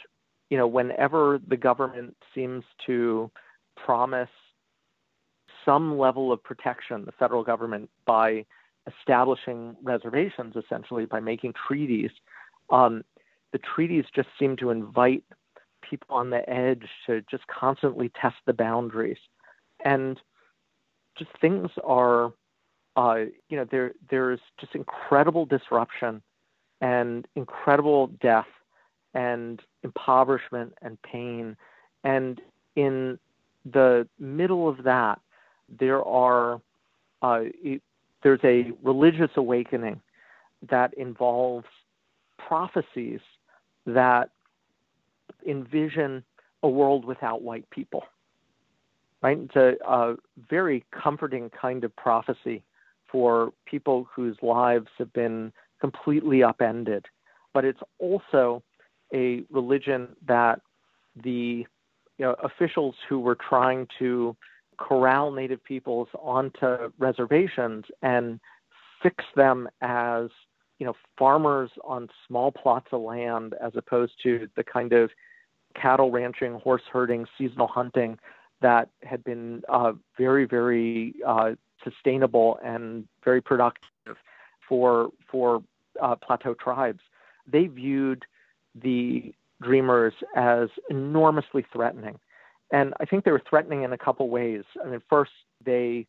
you 0.50 0.58
know, 0.58 0.66
whenever 0.66 1.40
the 1.46 1.56
government 1.56 2.16
seems 2.34 2.64
to 2.86 3.30
promise 3.76 4.28
some 5.64 5.98
level 5.98 6.32
of 6.32 6.42
protection, 6.42 7.04
the 7.04 7.12
federal 7.12 7.42
government 7.42 7.88
by 8.04 8.44
establishing 8.86 9.76
reservations, 9.82 10.54
essentially 10.56 11.06
by 11.06 11.20
making 11.20 11.54
treaties, 11.66 12.10
um, 12.70 13.02
the 13.52 13.58
treaties 13.58 14.04
just 14.14 14.28
seem 14.38 14.56
to 14.56 14.70
invite 14.70 15.24
people 15.88 16.16
on 16.16 16.30
the 16.30 16.48
edge 16.48 16.86
to 17.06 17.22
just 17.30 17.46
constantly 17.46 18.10
test 18.20 18.36
the 18.46 18.52
boundaries. 18.52 19.18
And 19.84 20.20
just 21.16 21.30
things 21.40 21.70
are, 21.84 22.32
uh, 22.96 23.24
you 23.48 23.56
know, 23.56 23.66
there 23.70 23.92
there's 24.10 24.40
just 24.60 24.74
incredible 24.74 25.46
disruption 25.46 26.22
and 26.80 27.26
incredible 27.34 28.08
death 28.20 28.46
and 29.14 29.60
impoverishment 29.82 30.74
and 30.82 31.00
pain. 31.02 31.56
And 32.02 32.40
in 32.76 33.18
the 33.64 34.06
middle 34.18 34.68
of 34.68 34.84
that, 34.84 35.20
there 35.68 36.04
are 36.04 36.60
uh, 37.22 37.40
there's 38.22 38.40
a 38.44 38.72
religious 38.82 39.30
awakening 39.36 40.00
that 40.70 40.94
involves 40.94 41.66
prophecies 42.38 43.20
that 43.86 44.30
envision 45.46 46.24
a 46.62 46.68
world 46.68 47.04
without 47.04 47.42
white 47.42 47.68
people 47.70 48.04
right? 49.24 49.38
It's 49.38 49.56
a, 49.56 49.72
a 49.90 50.16
very 50.50 50.84
comforting 50.90 51.50
kind 51.50 51.82
of 51.82 51.96
prophecy 51.96 52.62
for 53.14 53.52
people 53.64 54.08
whose 54.12 54.36
lives 54.42 54.88
have 54.98 55.12
been 55.12 55.52
completely 55.80 56.42
upended. 56.42 57.06
But 57.52 57.64
it's 57.64 57.78
also 58.00 58.60
a 59.14 59.44
religion 59.50 60.08
that 60.26 60.60
the 61.22 61.64
you 62.18 62.24
know, 62.24 62.34
officials 62.42 62.96
who 63.08 63.20
were 63.20 63.36
trying 63.36 63.86
to 64.00 64.34
corral 64.78 65.30
native 65.30 65.62
peoples 65.62 66.08
onto 66.20 66.90
reservations 66.98 67.84
and 68.02 68.40
fix 69.00 69.24
them 69.36 69.68
as 69.80 70.26
you 70.80 70.86
know 70.86 70.96
farmers 71.16 71.70
on 71.84 72.08
small 72.26 72.50
plots 72.50 72.88
of 72.90 73.00
land 73.00 73.54
as 73.64 73.70
opposed 73.76 74.14
to 74.24 74.48
the 74.56 74.64
kind 74.64 74.92
of 74.92 75.10
cattle 75.80 76.10
ranching, 76.10 76.54
horse 76.54 76.82
herding, 76.92 77.26
seasonal 77.38 77.68
hunting 77.68 78.18
that 78.60 78.88
had 79.02 79.22
been 79.24 79.62
uh, 79.68 79.92
very, 80.16 80.46
very 80.46 81.14
uh, 81.26 81.52
sustainable 81.82 82.58
and 82.64 83.06
very 83.24 83.40
productive 83.40 84.16
for 84.68 85.10
for 85.30 85.62
uh, 86.00 86.14
plateau 86.16 86.54
tribes. 86.54 87.00
They 87.46 87.66
viewed 87.66 88.24
the 88.74 89.34
dreamers 89.62 90.14
as 90.36 90.68
enormously 90.90 91.64
threatening, 91.72 92.18
and 92.70 92.94
I 93.00 93.04
think 93.04 93.24
they 93.24 93.30
were 93.30 93.42
threatening 93.48 93.82
in 93.82 93.92
a 93.92 93.98
couple 93.98 94.28
ways. 94.28 94.64
I 94.84 94.88
mean, 94.88 95.02
first 95.08 95.32
they, 95.64 96.06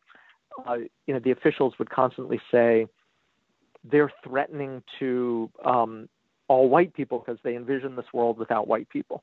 uh, 0.66 0.76
you 1.06 1.14
know, 1.14 1.20
the 1.20 1.30
officials 1.30 1.74
would 1.78 1.90
constantly 1.90 2.40
say 2.50 2.86
they're 3.84 4.12
threatening 4.24 4.82
to 4.98 5.50
um, 5.64 6.08
all 6.48 6.68
white 6.68 6.94
people 6.94 7.18
because 7.18 7.38
they 7.42 7.56
envision 7.56 7.96
this 7.96 8.06
world 8.12 8.38
without 8.38 8.66
white 8.66 8.88
people. 8.88 9.22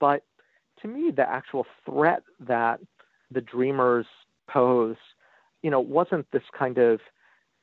But 0.00 0.22
to 0.82 0.88
me, 0.88 1.10
the 1.10 1.28
actual 1.28 1.66
threat 1.84 2.22
that 2.40 2.80
the 3.30 3.40
dreamers 3.40 4.06
pose, 4.48 4.96
you 5.62 5.70
know, 5.70 5.80
wasn't 5.80 6.26
this 6.32 6.42
kind 6.56 6.78
of 6.78 7.00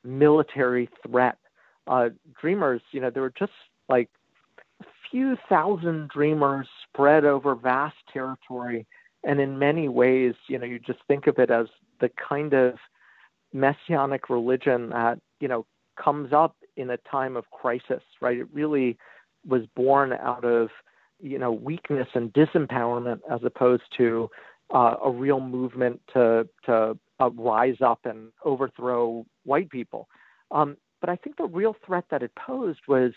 military 0.04 0.88
threat. 1.06 1.38
Uh, 1.86 2.10
dreamers, 2.40 2.80
you 2.92 3.00
know, 3.00 3.10
there 3.10 3.22
were 3.22 3.32
just 3.38 3.52
like 3.88 4.08
a 4.80 4.84
few 5.10 5.36
thousand 5.48 6.08
dreamers 6.08 6.68
spread 6.88 7.24
over 7.24 7.54
vast 7.54 7.96
territory. 8.12 8.86
And 9.24 9.40
in 9.40 9.58
many 9.58 9.88
ways, 9.88 10.34
you 10.48 10.58
know, 10.58 10.66
you 10.66 10.78
just 10.78 11.00
think 11.08 11.26
of 11.26 11.38
it 11.38 11.50
as 11.50 11.66
the 12.00 12.10
kind 12.28 12.52
of 12.52 12.74
messianic 13.52 14.28
religion 14.28 14.90
that, 14.90 15.18
you 15.40 15.48
know, 15.48 15.66
comes 15.96 16.32
up 16.32 16.56
in 16.76 16.90
a 16.90 16.96
time 16.98 17.36
of 17.36 17.50
crisis, 17.50 18.02
right? 18.20 18.38
It 18.38 18.48
really 18.52 18.98
was 19.46 19.62
born 19.74 20.12
out 20.12 20.44
of 20.44 20.68
you 21.20 21.38
know 21.38 21.52
weakness 21.52 22.08
and 22.14 22.32
disempowerment 22.32 23.20
as 23.30 23.40
opposed 23.44 23.84
to 23.96 24.28
uh, 24.74 24.96
a 25.04 25.10
real 25.10 25.40
movement 25.40 26.00
to 26.12 26.48
to 26.64 26.98
uh, 27.20 27.30
rise 27.30 27.76
up 27.80 28.00
and 28.04 28.28
overthrow 28.44 29.24
white 29.44 29.70
people. 29.70 30.08
Um, 30.50 30.76
but 31.00 31.10
I 31.10 31.16
think 31.16 31.36
the 31.36 31.44
real 31.44 31.76
threat 31.84 32.04
that 32.10 32.22
it 32.22 32.32
posed 32.34 32.80
was 32.88 33.12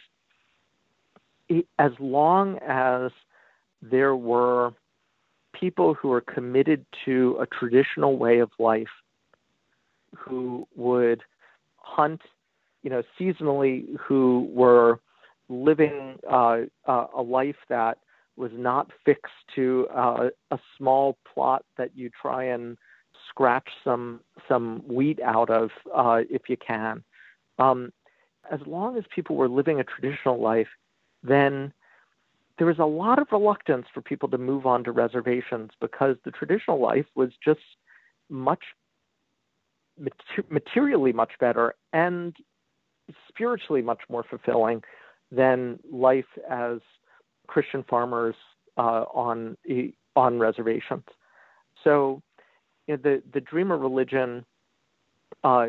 it, 1.48 1.66
as 1.78 1.92
long 2.00 2.60
as 2.60 3.12
there 3.82 4.16
were 4.16 4.74
people 5.54 5.94
who 5.94 6.10
were 6.10 6.22
committed 6.22 6.86
to 7.06 7.38
a 7.40 7.46
traditional 7.48 8.18
way 8.18 8.40
of 8.40 8.52
life, 8.60 8.88
who 10.16 10.68
would 10.76 11.24
hunt, 11.78 12.22
you 12.84 12.90
know, 12.90 13.04
seasonally, 13.20 13.86
who 13.98 14.50
were 14.52 15.00
living 15.50 16.18
uh, 16.30 16.62
uh, 16.88 17.08
a 17.16 17.22
life 17.22 17.58
that 17.68 17.98
was 18.38 18.52
not 18.54 18.92
fixed 19.04 19.34
to 19.56 19.88
uh, 19.94 20.30
a 20.52 20.60
small 20.78 21.18
plot 21.34 21.66
that 21.78 21.92
you 21.96 22.10
try 22.22 22.44
and 22.44 22.78
scratch 23.28 23.68
some 23.84 24.22
some 24.48 24.82
wheat 24.88 25.20
out 25.22 25.50
of 25.50 25.72
uh, 25.94 26.22
if 26.30 26.44
you 26.48 26.56
can. 26.56 27.04
Um, 27.58 27.92
as 28.50 28.60
long 28.66 28.98
as 28.98 29.04
people 29.14 29.36
were 29.36 29.50
living 29.50 29.80
a 29.80 29.84
traditional 29.84 30.40
life, 30.40 30.70
then 31.22 31.74
there 32.58 32.68
was 32.68 32.80
a 32.80 32.86
lot 32.86 33.20
of 33.20 33.28
reluctance 33.32 33.88
for 33.94 34.02
people 34.02 34.30
to 34.30 34.38
move 34.38 34.66
on 34.66 34.84
to 34.84 34.92
reservations 34.92 35.72
because 35.80 36.16
the 36.24 36.32
traditional 36.32 36.80
life 36.80 37.06
was 37.16 37.32
just 37.44 37.60
much 38.30 38.64
materially 40.50 41.12
much 41.12 41.32
better 41.40 41.76
and 41.92 42.38
spiritually 43.28 43.82
much 43.82 44.00
more 44.10 44.24
fulfilling 44.24 44.82
than 45.32 45.80
life 45.92 46.26
as 46.50 46.80
Christian 47.48 47.84
farmers 47.90 48.36
uh, 48.78 49.06
on 49.14 49.58
on 50.16 50.40
reservations. 50.40 51.04
So, 51.84 52.22
you 52.88 52.98
know, 52.98 53.02
the 53.04 53.24
the 53.34 53.42
Dreamer 53.42 53.78
religion, 53.78 54.46
uh, 55.44 55.68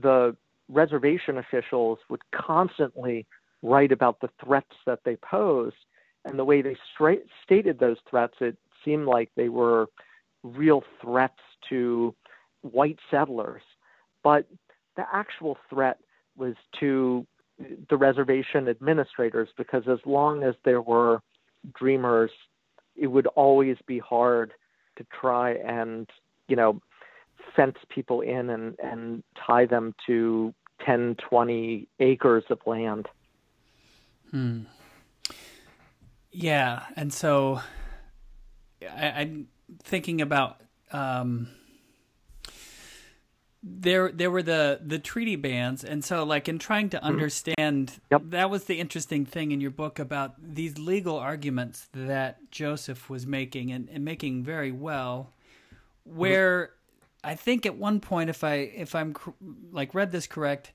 the 0.00 0.36
reservation 0.68 1.38
officials 1.38 1.98
would 2.10 2.22
constantly 2.30 3.26
write 3.62 3.92
about 3.92 4.20
the 4.20 4.30
threats 4.44 4.76
that 4.86 5.00
they 5.04 5.16
posed, 5.16 5.76
and 6.24 6.38
the 6.38 6.44
way 6.44 6.62
they 6.62 6.76
straight, 6.94 7.24
stated 7.42 7.78
those 7.78 7.96
threats, 8.08 8.34
it 8.40 8.56
seemed 8.84 9.06
like 9.06 9.30
they 9.34 9.48
were 9.48 9.86
real 10.42 10.84
threats 11.02 11.40
to 11.68 12.14
white 12.62 12.98
settlers, 13.10 13.62
but 14.22 14.46
the 14.96 15.04
actual 15.12 15.56
threat 15.70 15.98
was 16.36 16.54
to 16.78 17.26
the 17.88 17.96
reservation 17.96 18.68
administrators 18.68 19.48
because 19.56 19.84
as 19.88 19.98
long 20.04 20.42
as 20.42 20.54
there 20.64 20.80
were 20.80 21.20
dreamers, 21.74 22.30
it 22.96 23.08
would 23.08 23.26
always 23.28 23.76
be 23.86 23.98
hard 23.98 24.52
to 24.96 25.06
try 25.20 25.52
and, 25.52 26.08
you 26.48 26.56
know, 26.56 26.80
fence 27.54 27.76
people 27.88 28.20
in 28.20 28.50
and, 28.50 28.76
and 28.82 29.22
tie 29.46 29.66
them 29.66 29.94
to 30.06 30.52
10, 30.84 31.16
20 31.28 31.88
acres 32.00 32.44
of 32.50 32.58
land. 32.66 33.08
Hmm. 34.30 34.60
Yeah. 36.30 36.82
And 36.96 37.12
so 37.12 37.60
I, 38.82 39.22
am 39.22 39.48
thinking 39.82 40.20
about 40.20 40.60
um, 40.92 41.48
there 43.62 44.12
there 44.12 44.30
were 44.30 44.42
the 44.42 44.80
the 44.84 44.98
treaty 44.98 45.34
bands 45.34 45.82
and 45.82 46.04
so 46.04 46.22
like 46.22 46.48
in 46.48 46.58
trying 46.58 46.88
to 46.88 46.96
mm-hmm. 46.96 47.06
understand 47.06 47.92
yep. 48.10 48.22
that 48.26 48.50
was 48.50 48.64
the 48.64 48.78
interesting 48.78 49.26
thing 49.26 49.50
in 49.50 49.60
your 49.60 49.70
book 49.70 49.98
about 49.98 50.34
these 50.40 50.78
legal 50.78 51.18
arguments 51.18 51.88
that 51.92 52.50
joseph 52.52 53.10
was 53.10 53.26
making 53.26 53.72
and, 53.72 53.88
and 53.88 54.04
making 54.04 54.44
very 54.44 54.70
well 54.70 55.32
where 56.04 56.66
mm-hmm. 56.66 57.30
i 57.30 57.34
think 57.34 57.66
at 57.66 57.76
one 57.76 57.98
point 57.98 58.30
if 58.30 58.44
i 58.44 58.54
if 58.54 58.94
i'm 58.94 59.14
like 59.72 59.92
read 59.92 60.12
this 60.12 60.28
correct 60.28 60.72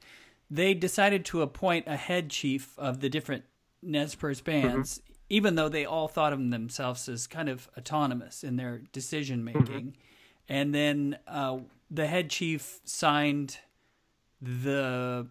they 0.51 0.73
decided 0.73 1.23
to 1.23 1.41
appoint 1.41 1.87
a 1.87 1.95
head 1.95 2.29
chief 2.29 2.77
of 2.77 2.99
the 2.99 3.09
different 3.09 3.45
nez 3.81 4.13
perce 4.13 4.41
mm-hmm. 4.41 4.67
bands 4.67 4.99
mm-hmm. 4.99 5.13
even 5.29 5.55
though 5.55 5.69
they 5.69 5.85
all 5.85 6.09
thought 6.09 6.33
of 6.33 6.49
themselves 6.51 7.07
as 7.07 7.27
kind 7.27 7.47
of 7.47 7.69
autonomous 7.77 8.43
in 8.43 8.57
their 8.57 8.81
decision 8.91 9.41
making 9.41 9.63
mm-hmm. 9.63 9.89
and 10.49 10.75
then 10.75 11.17
uh, 11.29 11.59
the 11.93 12.07
head 12.07 12.29
chief 12.29 12.79
signed 12.83 13.59
the 14.41 15.27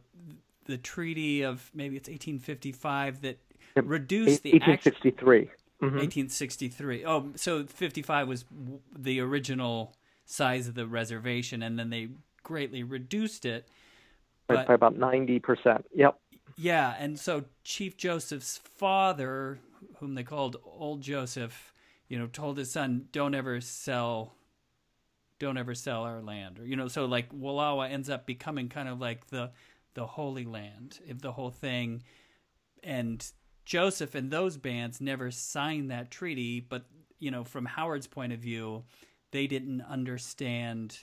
the 0.65 0.79
treaty 0.79 1.43
of 1.43 1.71
maybe 1.75 1.97
it's 1.97 2.09
1855 2.09 3.23
that 3.23 3.39
yep. 3.75 3.85
reduced 3.87 4.45
the 4.45 4.53
1863. 4.53 5.41
mm-hmm. 5.41 5.85
1863. 5.85 7.05
Oh, 7.05 7.33
so 7.35 7.65
55 7.65 8.29
was 8.29 8.45
the 8.97 9.21
original 9.21 9.95
size 10.25 10.69
of 10.69 10.75
the 10.75 10.87
reservation, 10.87 11.65
and 11.65 11.77
then 11.79 11.91
they 11.91 12.09
greatly 12.45 12.85
reduced 12.85 13.45
it. 13.45 13.69
But, 14.47 14.69
by 14.69 14.75
about 14.75 14.97
90%. 14.97 15.83
Yep. 15.95 16.17
Yeah, 16.57 16.95
and 16.99 17.19
so 17.19 17.45
Chief 17.65 17.97
Joseph's 17.97 18.59
father, 18.59 19.59
whom 19.97 20.15
they 20.15 20.23
called 20.23 20.57
Old 20.65 21.01
Joseph, 21.01 21.73
you 22.09 22.19
know, 22.19 22.27
told 22.27 22.59
his 22.59 22.71
son, 22.71 23.09
"Don't 23.11 23.35
ever 23.35 23.61
sell 23.61 24.35
don't 25.43 25.59
ever 25.59 25.75
sell 25.75 26.05
our 26.05 26.23
land 26.23 26.61
or 26.61 26.65
you 26.65 26.77
know 26.77 26.87
so 26.87 27.05
like 27.05 27.29
Wallowa 27.33 27.91
ends 27.91 28.09
up 28.09 28.27
becoming 28.27 28.69
kind 28.69 28.89
of 28.89 29.01
like 29.01 29.27
the 29.27 29.51
the 29.95 30.07
holy 30.07 30.45
land 30.45 31.01
if 31.05 31.21
the 31.21 31.33
whole 31.33 31.51
thing 31.51 32.03
and 32.85 33.33
Joseph 33.65 34.15
and 34.15 34.31
those 34.31 34.57
bands 34.57 35.01
never 35.01 35.33
signed 35.33 35.91
that 35.91 36.13
treaty 36.13 36.61
but 36.61 36.85
you 37.19 37.31
know 37.31 37.43
from 37.43 37.67
Howard's 37.67 38.07
point 38.07 38.33
of 38.33 38.39
view 38.39 38.85
they 39.33 39.49
didn't 39.49 39.83
understand 39.83 40.97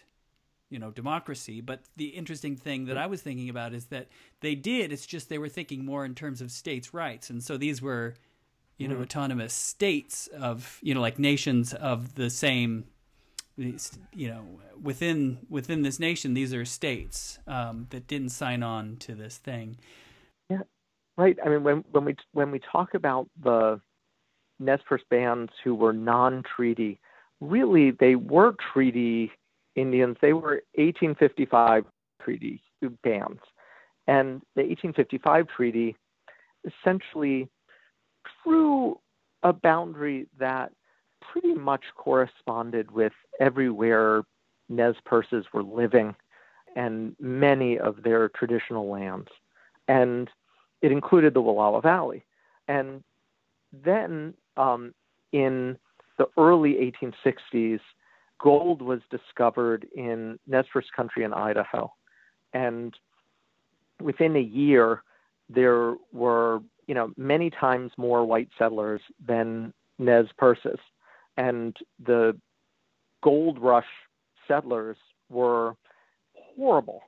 you 0.70 0.80
know 0.80 0.90
democracy 0.90 1.60
but 1.60 1.84
the 1.98 2.08
interesting 2.08 2.56
thing 2.56 2.86
that 2.86 2.98
I 2.98 3.08
was 3.08 3.22
thinking 3.22 3.50
about 3.50 3.74
is 3.74 3.88
that 3.88 4.08
they 4.40 4.56
did 4.56 4.94
it's 4.94 5.06
just 5.06 5.28
they 5.28 5.38
were 5.38 5.50
thinking 5.50 5.84
more 5.84 6.06
in 6.06 6.16
terms 6.16 6.40
of 6.40 6.50
states 6.50 6.94
rights 6.94 7.30
and 7.30 7.44
so 7.44 7.58
these 7.58 7.82
were 7.82 8.16
you 8.78 8.88
know 8.88 8.94
mm-hmm. 8.94 9.04
autonomous 9.04 9.54
states 9.54 10.28
of 10.28 10.80
you 10.82 10.94
know 10.94 11.02
like 11.02 11.20
nations 11.20 11.74
of 11.74 12.16
the 12.16 12.30
same 12.30 12.86
you 14.16 14.28
know 14.30 14.46
within 14.82 15.40
within 15.50 15.82
this 15.82 16.00
nation 16.00 16.34
these 16.34 16.54
are 16.54 16.66
states 16.66 17.40
um, 17.48 17.88
that 17.90 18.08
didn't 18.08 18.30
sign 18.30 18.64
on 18.64 18.98
to 18.98 19.14
this 19.14 19.38
thing. 19.38 19.78
Yeah. 20.50 20.64
Right. 21.18 21.38
I 21.46 21.50
mean 21.50 21.64
when 21.64 21.84
when 21.92 22.06
we 22.06 22.16
when 22.32 22.52
we 22.52 22.60
talk 22.60 22.94
about 22.94 23.28
the 23.42 23.82
nez 24.60 24.80
perce 24.88 25.04
bands 25.10 25.52
who 25.64 25.76
were 25.76 25.94
non-treaty 25.94 27.00
really 27.42 27.92
they 27.92 28.16
were 28.16 28.56
treaty 28.74 29.32
indians. 29.76 30.18
They 30.22 30.34
were 30.34 30.62
1855 30.76 31.86
treaty 32.22 32.62
bands. 33.04 33.42
And 34.08 34.42
the 34.56 34.64
1855 34.64 35.48
treaty 35.48 35.96
essentially 36.66 37.48
drew 38.44 39.00
a 39.44 39.54
boundary 39.54 40.28
that 40.40 40.72
pretty 41.32 41.54
much 41.54 41.84
corresponded 41.96 42.92
with 42.92 43.14
everywhere 43.40 44.24
Nez 44.70 44.96
Perces 45.06 45.46
were 45.54 45.64
living 45.64 46.16
and 46.76 47.16
many 47.20 47.78
of 47.80 48.04
their 48.04 48.30
traditional 48.30 48.90
lands. 48.90 49.28
And 49.88 50.30
it 50.82 50.92
included 50.92 51.34
the 51.34 51.42
Wallowa 51.42 51.82
Valley. 51.82 52.24
And 52.68 53.04
then 53.74 54.34
um, 54.58 54.94
in 55.32 55.78
the 56.18 56.28
early 56.38 56.94
1860s, 57.04 57.80
gold 58.40 58.82
was 58.82 59.02
discovered 59.10 59.88
in 59.96 60.40
Nez 60.48 60.66
Perce 60.72 60.90
country 60.96 61.24
in 61.24 61.34
Idaho. 61.34 61.92
And 62.54 62.94
within 64.02 64.36
a 64.36 64.42
year, 64.42 65.04
there 65.50 65.96
were 66.14 66.62
you 66.88 66.96
know 66.96 67.12
many 67.18 67.50
times 67.50 67.92
more 67.98 68.26
white 68.26 68.50
settlers 68.58 69.02
than 69.28 69.74
Nez 69.98 70.28
Perces, 70.38 70.80
and 71.40 71.76
the 72.06 72.38
gold 73.24 73.60
rush 73.60 73.88
settlers 74.48 74.98
were 75.30 75.76
horrible 76.34 77.02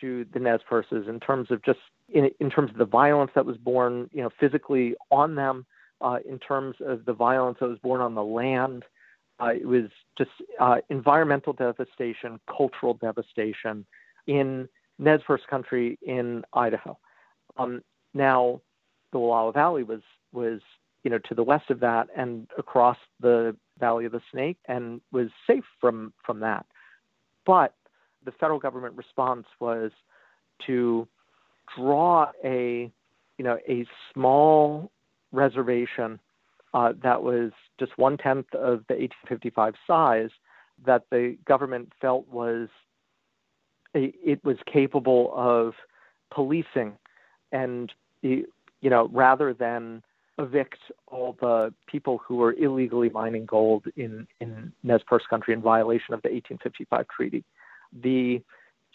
to 0.00 0.26
the 0.32 0.40
Nez 0.40 0.60
Perces 0.68 1.06
in 1.08 1.20
terms 1.20 1.50
of 1.50 1.62
just 1.62 1.78
in, 2.08 2.30
in 2.40 2.50
terms 2.50 2.70
of 2.70 2.78
the 2.78 2.86
violence 2.86 3.30
that 3.34 3.44
was 3.44 3.56
born, 3.58 4.08
you 4.12 4.22
know, 4.22 4.30
physically 4.40 4.94
on 5.10 5.34
them, 5.34 5.66
uh, 6.00 6.18
in 6.28 6.38
terms 6.38 6.76
of 6.80 7.04
the 7.04 7.12
violence 7.12 7.58
that 7.60 7.68
was 7.68 7.78
born 7.78 8.00
on 8.00 8.14
the 8.14 8.24
land. 8.24 8.84
Uh, 9.38 9.52
it 9.54 9.66
was 9.66 9.84
just 10.16 10.30
uh, 10.58 10.76
environmental 10.88 11.52
devastation, 11.52 12.40
cultural 12.48 12.94
devastation 12.94 13.84
in 14.26 14.66
Nez 14.98 15.20
Perce 15.26 15.42
country 15.50 15.98
in 16.02 16.42
Idaho. 16.54 16.96
Um, 17.58 17.82
now, 18.14 18.62
the 19.12 19.18
Wallowa 19.18 19.52
Valley 19.52 19.82
was 19.82 20.00
was 20.32 20.60
you 21.04 21.10
know 21.10 21.18
to 21.18 21.34
the 21.34 21.42
west 21.42 21.70
of 21.70 21.80
that 21.80 22.08
and 22.16 22.46
across 22.56 22.96
the 23.20 23.54
Valley 23.78 24.04
of 24.06 24.12
the 24.12 24.20
Snake 24.32 24.58
and 24.66 25.00
was 25.12 25.28
safe 25.46 25.64
from 25.80 26.12
from 26.24 26.40
that. 26.40 26.66
But 27.44 27.74
the 28.24 28.32
federal 28.32 28.58
government 28.58 28.96
response 28.96 29.46
was 29.60 29.92
to 30.66 31.06
draw 31.76 32.30
a 32.44 32.90
you 33.38 33.44
know 33.44 33.58
a 33.68 33.86
small 34.12 34.90
reservation 35.32 36.18
uh, 36.74 36.92
that 37.02 37.22
was 37.22 37.52
just 37.78 37.96
one 37.96 38.16
tenth 38.16 38.52
of 38.54 38.84
the 38.88 38.94
1855 38.94 39.74
size 39.86 40.30
that 40.84 41.04
the 41.10 41.36
government 41.46 41.92
felt 42.00 42.26
was 42.28 42.68
it 43.94 44.44
was 44.44 44.58
capable 44.70 45.32
of 45.34 45.72
policing 46.30 46.92
and 47.50 47.92
you 48.20 48.44
know 48.82 49.08
rather 49.12 49.54
than 49.54 50.02
evict 50.38 50.78
all 51.06 51.36
the 51.40 51.72
people 51.86 52.18
who 52.18 52.36
were 52.36 52.52
illegally 52.54 53.08
mining 53.08 53.46
gold 53.46 53.84
in 53.96 54.26
in 54.40 54.72
Nez 54.82 55.00
Perce 55.06 55.24
country 55.28 55.54
in 55.54 55.62
violation 55.62 56.14
of 56.14 56.22
the 56.22 56.28
1855 56.28 57.06
treaty 57.08 57.44
the 58.02 58.42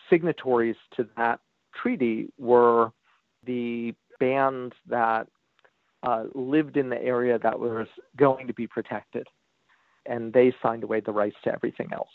signatories 0.10 0.76
to 0.96 1.08
that 1.18 1.40
treaty 1.74 2.30
were 2.38 2.92
the 3.46 3.94
bands 4.20 4.74
that 4.88 5.28
uh, 6.04 6.26
lived 6.34 6.78
in 6.78 6.90
the 6.90 7.02
area 7.02 7.40
that 7.40 7.60
was 7.60 7.88
going 8.18 8.48
to 8.48 8.54
be 8.54 8.68
protected, 8.68 9.28
and 10.06 10.34
they 10.34 10.54
signed 10.62 10.84
away 10.84 11.00
the 11.00 11.12
rights 11.12 11.36
to 11.44 11.54
everything 11.54 11.90
else. 11.94 12.10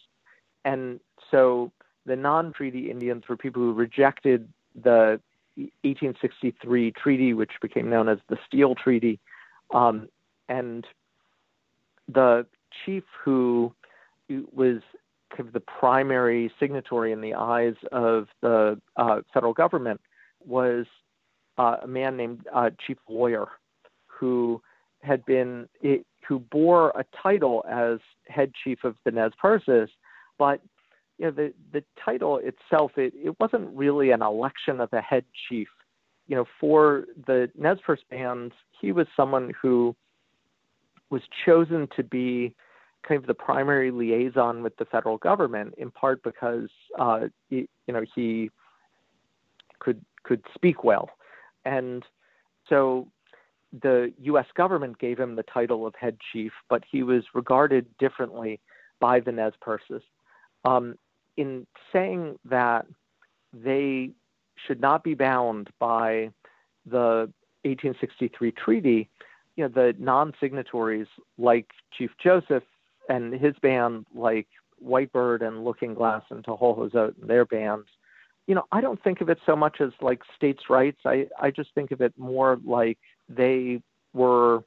And 0.65 1.01
so 1.31 1.73
the 2.05 2.17
non 2.17 2.53
treaty 2.53 2.91
Indians 2.91 3.25
were 3.29 3.37
people 3.37 3.63
who 3.63 3.73
rejected 3.73 4.49
the 4.83 5.21
1863 5.57 6.93
treaty, 6.93 7.33
which 7.33 7.53
became 7.63 7.89
known 7.89 8.09
as 8.09 8.19
the 8.29 8.39
Steal 8.47 8.75
Treaty. 8.75 9.19
Um, 9.73 10.09
and 10.49 10.87
the 12.13 12.47
chief 12.85 13.05
who 13.25 13.73
was 14.29 14.81
kind 15.31 15.49
of 15.49 15.53
the 15.53 15.61
primary 15.61 16.53
signatory 16.59 17.13
in 17.13 17.21
the 17.21 17.35
eyes 17.35 17.75
of 17.93 18.29
the 18.43 18.81
uh, 18.97 19.21
federal 19.33 19.53
government 19.53 20.01
was 20.45 20.87
uh, 21.59 21.77
a 21.83 21.87
man 21.87 22.17
named 22.17 22.47
uh, 22.55 22.71
Chief 22.87 22.99
Lawyer, 23.09 23.47
who 24.07 24.61
had 25.03 25.25
been 25.25 25.69
it, 25.81 26.07
who 26.27 26.39
bore 26.39 26.91
a 26.91 27.05
title 27.23 27.65
as 27.69 27.99
head 28.27 28.53
chief 28.63 28.85
of 28.85 28.97
the 29.05 29.11
Nez 29.11 29.33
Perces, 29.41 29.89
but 30.39 30.61
you 31.19 31.27
know 31.27 31.31
the 31.31 31.53
the 31.73 31.83
title 32.03 32.39
itself 32.39 32.93
it, 32.97 33.13
it 33.15 33.39
wasn't 33.41 33.69
really 33.77 34.11
an 34.11 34.23
election 34.23 34.81
of 34.81 34.93
a 34.93 35.01
head 35.01 35.25
chief. 35.49 35.69
You 36.27 36.37
know, 36.37 36.45
for 36.61 37.05
the 37.27 37.51
Nez 37.57 37.79
Perce 37.85 38.01
bands, 38.11 38.53
he 38.81 38.91
was 38.91 39.07
someone 39.17 39.53
who 39.61 39.95
was 41.09 41.23
chosen 41.45 41.89
to 41.97 42.03
be 42.03 42.55
kind 43.07 43.21
of 43.21 43.27
the 43.27 43.35
primary 43.35 43.93
liaison 43.93 44.63
with 44.63 44.77
the 44.77 44.85
federal 44.85 45.19
government, 45.19 45.75
in 45.79 45.91
part 45.93 46.23
because 46.25 46.69
uh, 46.99 47.29
he, 47.49 47.69
you 47.87 47.95
know 47.95 48.05
he 48.15 48.51
could 49.79 50.05
could 50.25 50.43
speak 50.55 50.83
well, 50.85 51.11
and 51.65 52.05
so 52.69 53.07
the 53.83 54.13
U.S. 54.23 54.47
government 54.57 54.99
gave 54.99 55.19
him 55.19 55.37
the 55.37 55.43
title 55.43 55.87
of 55.87 55.95
head 55.95 56.17
chief, 56.33 56.53
but 56.69 56.83
he 56.91 57.03
was 57.03 57.25
regarded 57.35 57.87
differently 57.99 58.61
by 59.01 59.21
the 59.21 59.33
Nez 59.33 59.53
Perces. 59.61 60.03
Um, 60.65 60.97
in 61.37 61.67
saying 61.93 62.39
that 62.45 62.87
they 63.53 64.11
should 64.67 64.81
not 64.81 65.05
be 65.05 65.15
bound 65.15 65.71
by 65.79 66.31
the 66.87 67.31
1863 67.63 68.53
treaty, 68.53 69.09
you 69.57 69.65
know, 69.65 69.69
the 69.69 69.95
non-signatories 69.99 71.09
like 71.39 71.71
Chief 71.97 72.11
Joseph 72.23 72.65
and 73.09 73.33
his 73.33 73.55
band, 73.61 74.07
like 74.15 74.47
Whitebird 74.85 75.47
and 75.47 75.65
Looking 75.65 75.95
Glass 75.95 76.23
and 76.31 76.45
Toohoolhoolzote, 76.45 77.15
their 77.23 77.45
bands, 77.45 77.87
you 78.47 78.55
know, 78.55 78.65
I 78.71 78.81
don't 78.81 79.03
think 79.03 79.21
of 79.21 79.29
it 79.29 79.39
so 79.45 79.57
much 79.57 79.81
as 79.81 79.91
like 80.01 80.23
states' 80.37 80.71
rights. 80.71 81.01
I, 81.05 81.27
I 81.41 81.51
just 81.51 81.75
think 81.75 81.91
of 81.91 82.01
it 82.01 82.13
more 82.17 82.59
like 82.65 82.99
they 83.29 83.83
were 84.13 84.63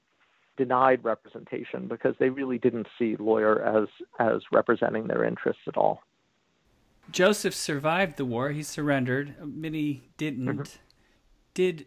denied 0.57 1.03
representation 1.03 1.87
because 1.87 2.15
they 2.19 2.29
really 2.29 2.57
didn't 2.57 2.87
see 2.97 3.15
lawyer 3.15 3.63
as 3.63 3.87
as 4.19 4.41
representing 4.51 5.07
their 5.07 5.23
interests 5.23 5.61
at 5.67 5.77
all. 5.77 6.01
Joseph 7.11 7.55
survived 7.55 8.17
the 8.17 8.25
war. 8.25 8.51
He 8.51 8.63
surrendered. 8.63 9.35
Many 9.43 10.09
didn't. 10.17 10.45
Mm-hmm. 10.45 10.77
Did, 11.53 11.85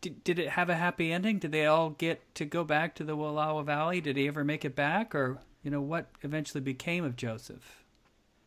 did 0.00 0.24
did 0.24 0.38
it 0.38 0.50
have 0.50 0.70
a 0.70 0.76
happy 0.76 1.12
ending? 1.12 1.38
Did 1.38 1.52
they 1.52 1.66
all 1.66 1.90
get 1.90 2.34
to 2.36 2.44
go 2.44 2.64
back 2.64 2.94
to 2.96 3.04
the 3.04 3.16
Wallowa 3.16 3.64
Valley? 3.64 4.00
Did 4.00 4.16
he 4.16 4.28
ever 4.28 4.44
make 4.44 4.64
it 4.64 4.76
back, 4.76 5.14
or 5.14 5.38
you 5.62 5.70
know 5.70 5.80
what 5.80 6.06
eventually 6.22 6.60
became 6.60 7.04
of 7.04 7.16
Joseph? 7.16 7.84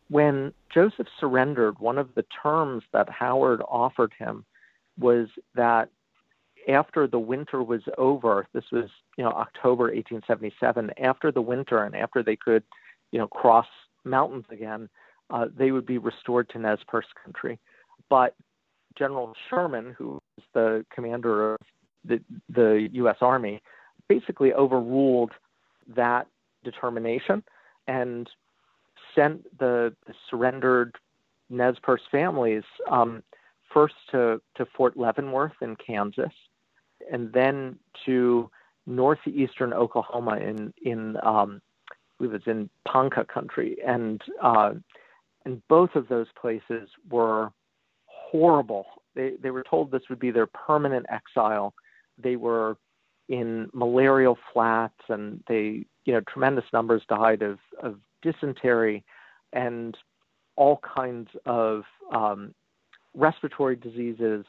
When 0.08 0.52
Joseph 0.72 1.06
surrendered, 1.18 1.78
one 1.78 1.98
of 1.98 2.14
the 2.14 2.24
terms 2.42 2.82
that 2.92 3.08
Howard 3.08 3.62
offered 3.68 4.12
him 4.18 4.44
was 4.98 5.28
that 5.54 5.88
after 6.68 7.06
the 7.06 7.18
winter 7.18 7.62
was 7.62 7.82
over, 7.98 8.46
this 8.52 8.64
was 8.72 8.90
you 9.16 9.24
know 9.24 9.30
October 9.30 9.84
1877. 9.84 10.90
After 10.98 11.30
the 11.30 11.42
winter 11.42 11.82
and 11.82 11.94
after 11.94 12.22
they 12.22 12.36
could, 12.36 12.62
you 13.10 13.18
know, 13.18 13.28
cross 13.28 13.66
mountains 14.04 14.46
again, 14.50 14.88
uh, 15.30 15.46
they 15.56 15.70
would 15.70 15.86
be 15.86 15.98
restored 15.98 16.48
to 16.50 16.58
Nez 16.58 16.78
Perce 16.86 17.06
country. 17.24 17.58
But 18.08 18.34
General 18.96 19.32
Sherman, 19.48 19.94
who 19.96 20.20
was 20.36 20.44
the 20.52 20.84
commander 20.94 21.54
of 21.54 21.60
the, 22.04 22.20
the 22.48 22.88
U.S. 22.92 23.16
Army, 23.20 23.62
basically 24.08 24.52
overruled 24.52 25.32
that 25.96 26.26
determination 26.64 27.42
and 27.86 28.28
sent 29.14 29.58
the, 29.58 29.94
the 30.06 30.14
surrendered 30.28 30.96
Nez 31.50 31.76
Perce 31.82 32.02
families 32.10 32.64
um, 32.90 33.22
first 33.72 33.94
to, 34.10 34.40
to 34.56 34.66
Fort 34.76 34.96
Leavenworth 34.96 35.52
in 35.60 35.76
Kansas, 35.76 36.32
and 37.10 37.32
then 37.32 37.78
to 38.06 38.50
northeastern 38.86 39.72
Oklahoma 39.72 40.36
in 40.36 40.72
in 40.82 41.16
um, 41.22 41.60
I 41.90 41.94
believe 42.18 42.34
it's 42.34 42.46
in 42.46 42.68
Ponca 42.86 43.24
country, 43.24 43.76
and 43.86 44.20
uh, 44.42 44.72
and 45.44 45.62
both 45.68 45.90
of 45.94 46.08
those 46.08 46.28
places 46.40 46.88
were 47.10 47.50
horrible. 48.06 48.86
They 49.14 49.32
they 49.42 49.50
were 49.50 49.64
told 49.68 49.90
this 49.90 50.08
would 50.08 50.18
be 50.18 50.30
their 50.30 50.46
permanent 50.46 51.06
exile. 51.08 51.74
They 52.18 52.36
were 52.36 52.76
in 53.28 53.68
malarial 53.72 54.38
flats, 54.52 55.00
and 55.08 55.42
they 55.48 55.84
you 56.04 56.12
know 56.12 56.20
tremendous 56.32 56.64
numbers 56.72 57.02
died 57.08 57.42
of 57.42 57.58
of 57.82 57.98
dysentery 58.22 59.04
and 59.52 59.96
all 60.56 60.80
kinds 60.94 61.28
of 61.46 61.82
um, 62.14 62.54
respiratory 63.14 63.76
diseases. 63.76 64.44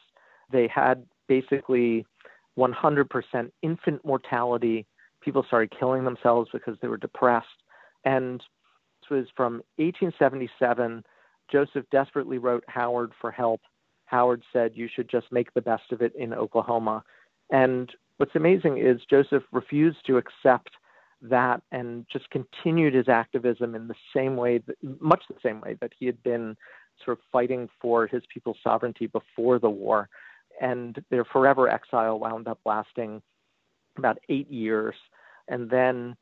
They 0.52 0.68
had 0.68 1.06
basically 1.28 2.06
100% 2.58 3.52
infant 3.62 4.06
mortality. 4.06 4.86
People 5.22 5.44
started 5.48 5.74
killing 5.78 6.04
themselves 6.04 6.50
because 6.54 6.78
they 6.82 6.88
were 6.88 6.98
depressed. 6.98 7.48
And 8.06 8.44
was 9.14 9.28
from 9.36 9.62
1877. 9.78 11.04
Joseph 11.52 11.86
desperately 11.92 12.38
wrote 12.38 12.64
Howard 12.68 13.12
for 13.20 13.32
help. 13.32 13.62
Howard 14.06 14.44
said, 14.52 14.72
You 14.76 14.90
should 14.94 15.10
just 15.10 15.32
make 15.32 15.54
the 15.54 15.62
best 15.62 15.92
of 15.92 16.02
it 16.02 16.14
in 16.16 16.34
Oklahoma. 16.34 17.04
And 17.52 17.92
what's 18.18 18.36
amazing 18.36 18.78
is 18.78 19.02
Joseph 19.10 19.44
refused 19.52 20.06
to 20.08 20.18
accept 20.18 20.72
that 21.22 21.62
and 21.72 22.06
just 22.12 22.30
continued 22.30 22.94
his 22.94 23.08
activism 23.08 23.76
in 23.76 23.88
the 23.88 23.96
same 24.16 24.36
way, 24.36 24.60
that, 24.60 24.76
much 25.00 25.24
the 25.30 25.36
same 25.42 25.62
way 25.62 25.78
that 25.80 25.92
he 25.98 26.06
had 26.06 26.22
been 26.24 26.58
sort 27.04 27.18
of 27.18 27.24
fighting 27.32 27.70
for 27.82 28.08
his 28.08 28.24
people's 28.34 28.58
sovereignty 28.64 29.08
before 29.08 29.60
the 29.60 29.70
war 29.70 30.10
and 30.62 31.04
their 31.10 31.26
forever 31.26 31.70
exile 31.70 32.20
wound 32.20 32.48
up 32.48 32.60
lasting 32.66 33.22
about 33.98 34.20
eight 34.30 34.50
years. 34.50 34.96
And 35.48 35.70
then 35.70 36.16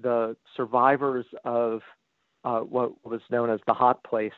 the 0.00 0.36
survivors 0.56 1.26
of 1.44 1.80
uh, 2.44 2.60
what 2.60 2.92
was 3.04 3.20
known 3.30 3.50
as 3.50 3.60
the 3.66 3.74
Hot 3.74 4.02
Place 4.04 4.32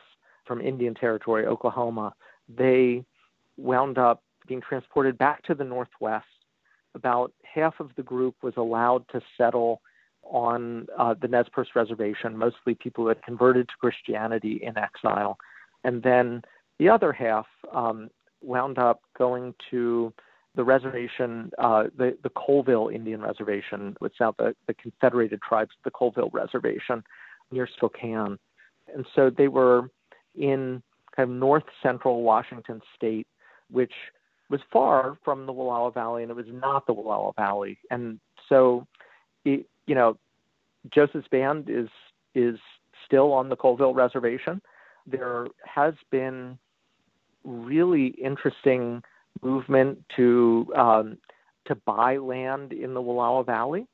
from 0.45 0.61
Indian 0.61 0.93
Territory, 0.93 1.45
Oklahoma, 1.45 2.13
they 2.47 3.03
wound 3.57 3.97
up 3.97 4.23
being 4.47 4.61
transported 4.61 5.17
back 5.17 5.43
to 5.43 5.55
the 5.55 5.63
Northwest. 5.63 6.25
About 6.93 7.33
half 7.43 7.79
of 7.79 7.89
the 7.95 8.03
group 8.03 8.35
was 8.41 8.53
allowed 8.57 9.07
to 9.09 9.21
settle 9.37 9.81
on 10.23 10.87
uh, 10.97 11.15
the 11.19 11.27
Nez 11.27 11.45
Perce 11.51 11.69
Reservation, 11.75 12.37
mostly 12.37 12.75
people 12.75 13.03
who 13.03 13.09
had 13.09 13.21
converted 13.23 13.67
to 13.67 13.73
Christianity 13.79 14.59
in 14.61 14.77
exile. 14.77 15.37
And 15.83 16.01
then 16.03 16.41
the 16.79 16.89
other 16.89 17.11
half 17.11 17.45
um, 17.73 18.09
wound 18.41 18.77
up 18.77 19.01
going 19.17 19.53
to 19.71 20.13
the 20.55 20.63
reservation, 20.63 21.51
uh, 21.57 21.85
the, 21.97 22.17
the 22.23 22.29
Colville 22.29 22.87
Indian 22.87 23.21
Reservation, 23.21 23.95
which 23.99 24.13
is 24.13 24.19
now 24.19 24.33
the, 24.37 24.55
the 24.67 24.73
Confederated 24.73 25.41
Tribes, 25.41 25.71
the 25.83 25.91
Colville 25.91 26.29
Reservation 26.31 27.03
near 27.51 27.67
Spokane. 27.75 28.37
And 28.93 29.05
so 29.15 29.29
they 29.29 29.47
were 29.47 29.89
in 30.35 30.81
kind 31.15 31.29
of 31.29 31.35
north 31.35 31.63
central 31.81 32.21
Washington 32.23 32.81
state, 32.95 33.27
which 33.71 33.93
was 34.49 34.59
far 34.71 35.17
from 35.23 35.45
the 35.45 35.53
Wallowa 35.53 35.93
Valley, 35.93 36.23
and 36.23 36.31
it 36.31 36.35
was 36.35 36.45
not 36.49 36.85
the 36.85 36.93
Wallowa 36.93 37.35
Valley. 37.35 37.77
And 37.89 38.19
so, 38.47 38.85
it, 39.43 39.65
you 39.87 39.95
know, 39.95 40.17
Joseph's 40.93 41.27
band 41.29 41.69
is 41.69 41.89
is 42.35 42.59
still 43.05 43.31
on 43.31 43.49
the 43.49 43.55
Colville 43.55 43.93
Reservation. 43.93 44.61
There 45.07 45.47
has 45.63 45.93
been 46.11 46.57
really 47.43 48.07
interesting 48.07 49.01
movement 49.41 50.03
to 50.15 50.71
um, 50.75 51.17
to 51.65 51.75
buy 51.75 52.17
land 52.17 52.73
in 52.73 52.93
the 52.93 53.01
Wallowa 53.01 53.45
Valley. 53.45 53.87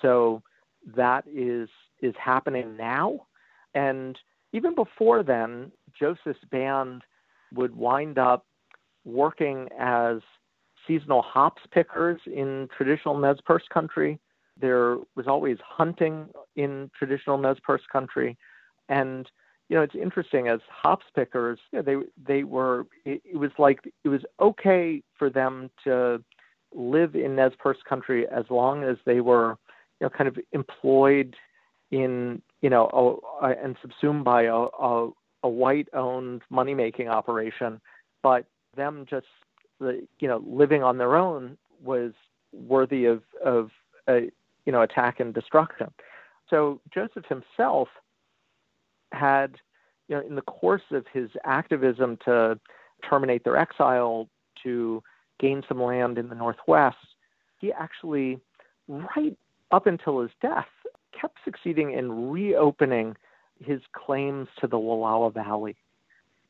So 0.00 0.42
that 0.96 1.24
is 1.26 1.68
is 2.02 2.14
happening 2.22 2.76
now, 2.76 3.26
and 3.74 4.18
even 4.52 4.74
before 4.74 5.22
then, 5.22 5.72
Joseph's 5.98 6.44
band 6.50 7.02
would 7.54 7.74
wind 7.74 8.18
up 8.18 8.46
working 9.04 9.68
as 9.78 10.18
seasonal 10.86 11.22
hops 11.22 11.62
pickers 11.70 12.20
in 12.26 12.68
traditional 12.76 13.16
Nez 13.18 13.38
Perce 13.44 13.66
country. 13.72 14.18
There 14.60 14.98
was 15.16 15.26
always 15.26 15.58
hunting 15.64 16.28
in 16.56 16.90
traditional 16.96 17.38
Nez 17.38 17.56
Perce 17.62 17.82
country, 17.90 18.36
and 18.88 19.28
you 19.68 19.76
know 19.76 19.82
it's 19.82 19.94
interesting 19.94 20.48
as 20.48 20.60
hops 20.68 21.06
pickers. 21.14 21.58
You 21.72 21.78
know, 21.78 21.82
they 21.82 22.32
they 22.34 22.44
were 22.44 22.86
it, 23.04 23.22
it 23.24 23.36
was 23.36 23.50
like 23.58 23.80
it 24.04 24.08
was 24.08 24.22
okay 24.40 25.02
for 25.18 25.30
them 25.30 25.70
to 25.84 26.22
live 26.74 27.14
in 27.14 27.36
Nez 27.36 27.52
Perce 27.58 27.82
country 27.88 28.26
as 28.28 28.44
long 28.50 28.84
as 28.84 28.96
they 29.06 29.20
were 29.20 29.56
you 30.00 30.06
know 30.06 30.10
kind 30.10 30.28
of 30.28 30.38
employed 30.52 31.34
in 31.92 32.42
you 32.62 32.70
know 32.70 33.20
a, 33.42 33.46
a, 33.46 33.62
and 33.62 33.76
subsumed 33.80 34.24
by 34.24 34.44
a, 34.44 34.54
a, 34.54 35.10
a 35.44 35.48
white 35.48 35.88
owned 35.92 36.42
money 36.50 36.74
making 36.74 37.08
operation, 37.08 37.80
but 38.22 38.46
them 38.74 39.06
just 39.08 39.26
the 39.78 40.04
you 40.18 40.26
know 40.26 40.42
living 40.44 40.82
on 40.82 40.98
their 40.98 41.14
own 41.14 41.56
was 41.84 42.12
worthy 42.52 43.04
of 43.04 43.22
of 43.44 43.70
a, 44.08 44.30
you 44.64 44.72
know 44.72 44.82
attack 44.82 45.20
and 45.20 45.32
destruction. 45.34 45.88
So 46.50 46.80
Joseph 46.92 47.26
himself 47.28 47.88
had 49.12 49.56
you 50.08 50.16
know 50.16 50.26
in 50.26 50.34
the 50.34 50.42
course 50.42 50.90
of 50.90 51.04
his 51.12 51.28
activism 51.44 52.18
to 52.24 52.58
terminate 53.08 53.44
their 53.44 53.56
exile 53.56 54.28
to 54.62 55.02
gain 55.38 55.62
some 55.68 55.82
land 55.82 56.18
in 56.18 56.28
the 56.28 56.34
northwest, 56.34 56.96
he 57.58 57.72
actually 57.72 58.40
right 58.88 59.36
up 59.72 59.86
until 59.86 60.20
his 60.20 60.30
death 60.40 60.68
kept 61.22 61.38
succeeding 61.44 61.92
in 61.92 62.30
reopening 62.30 63.16
his 63.64 63.80
claims 63.92 64.48
to 64.60 64.66
the 64.66 64.76
Wallowa 64.76 65.32
Valley 65.32 65.76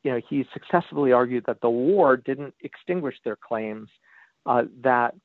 you 0.03 0.11
know, 0.11 0.21
he 0.29 0.45
successfully 0.53 1.11
argued 1.11 1.45
that 1.47 1.61
the 1.61 1.69
war 1.69 2.17
didn't 2.17 2.53
extinguish 2.61 3.15
their 3.23 3.37
claims, 3.37 3.89
uh, 4.45 4.63
that 4.83 5.15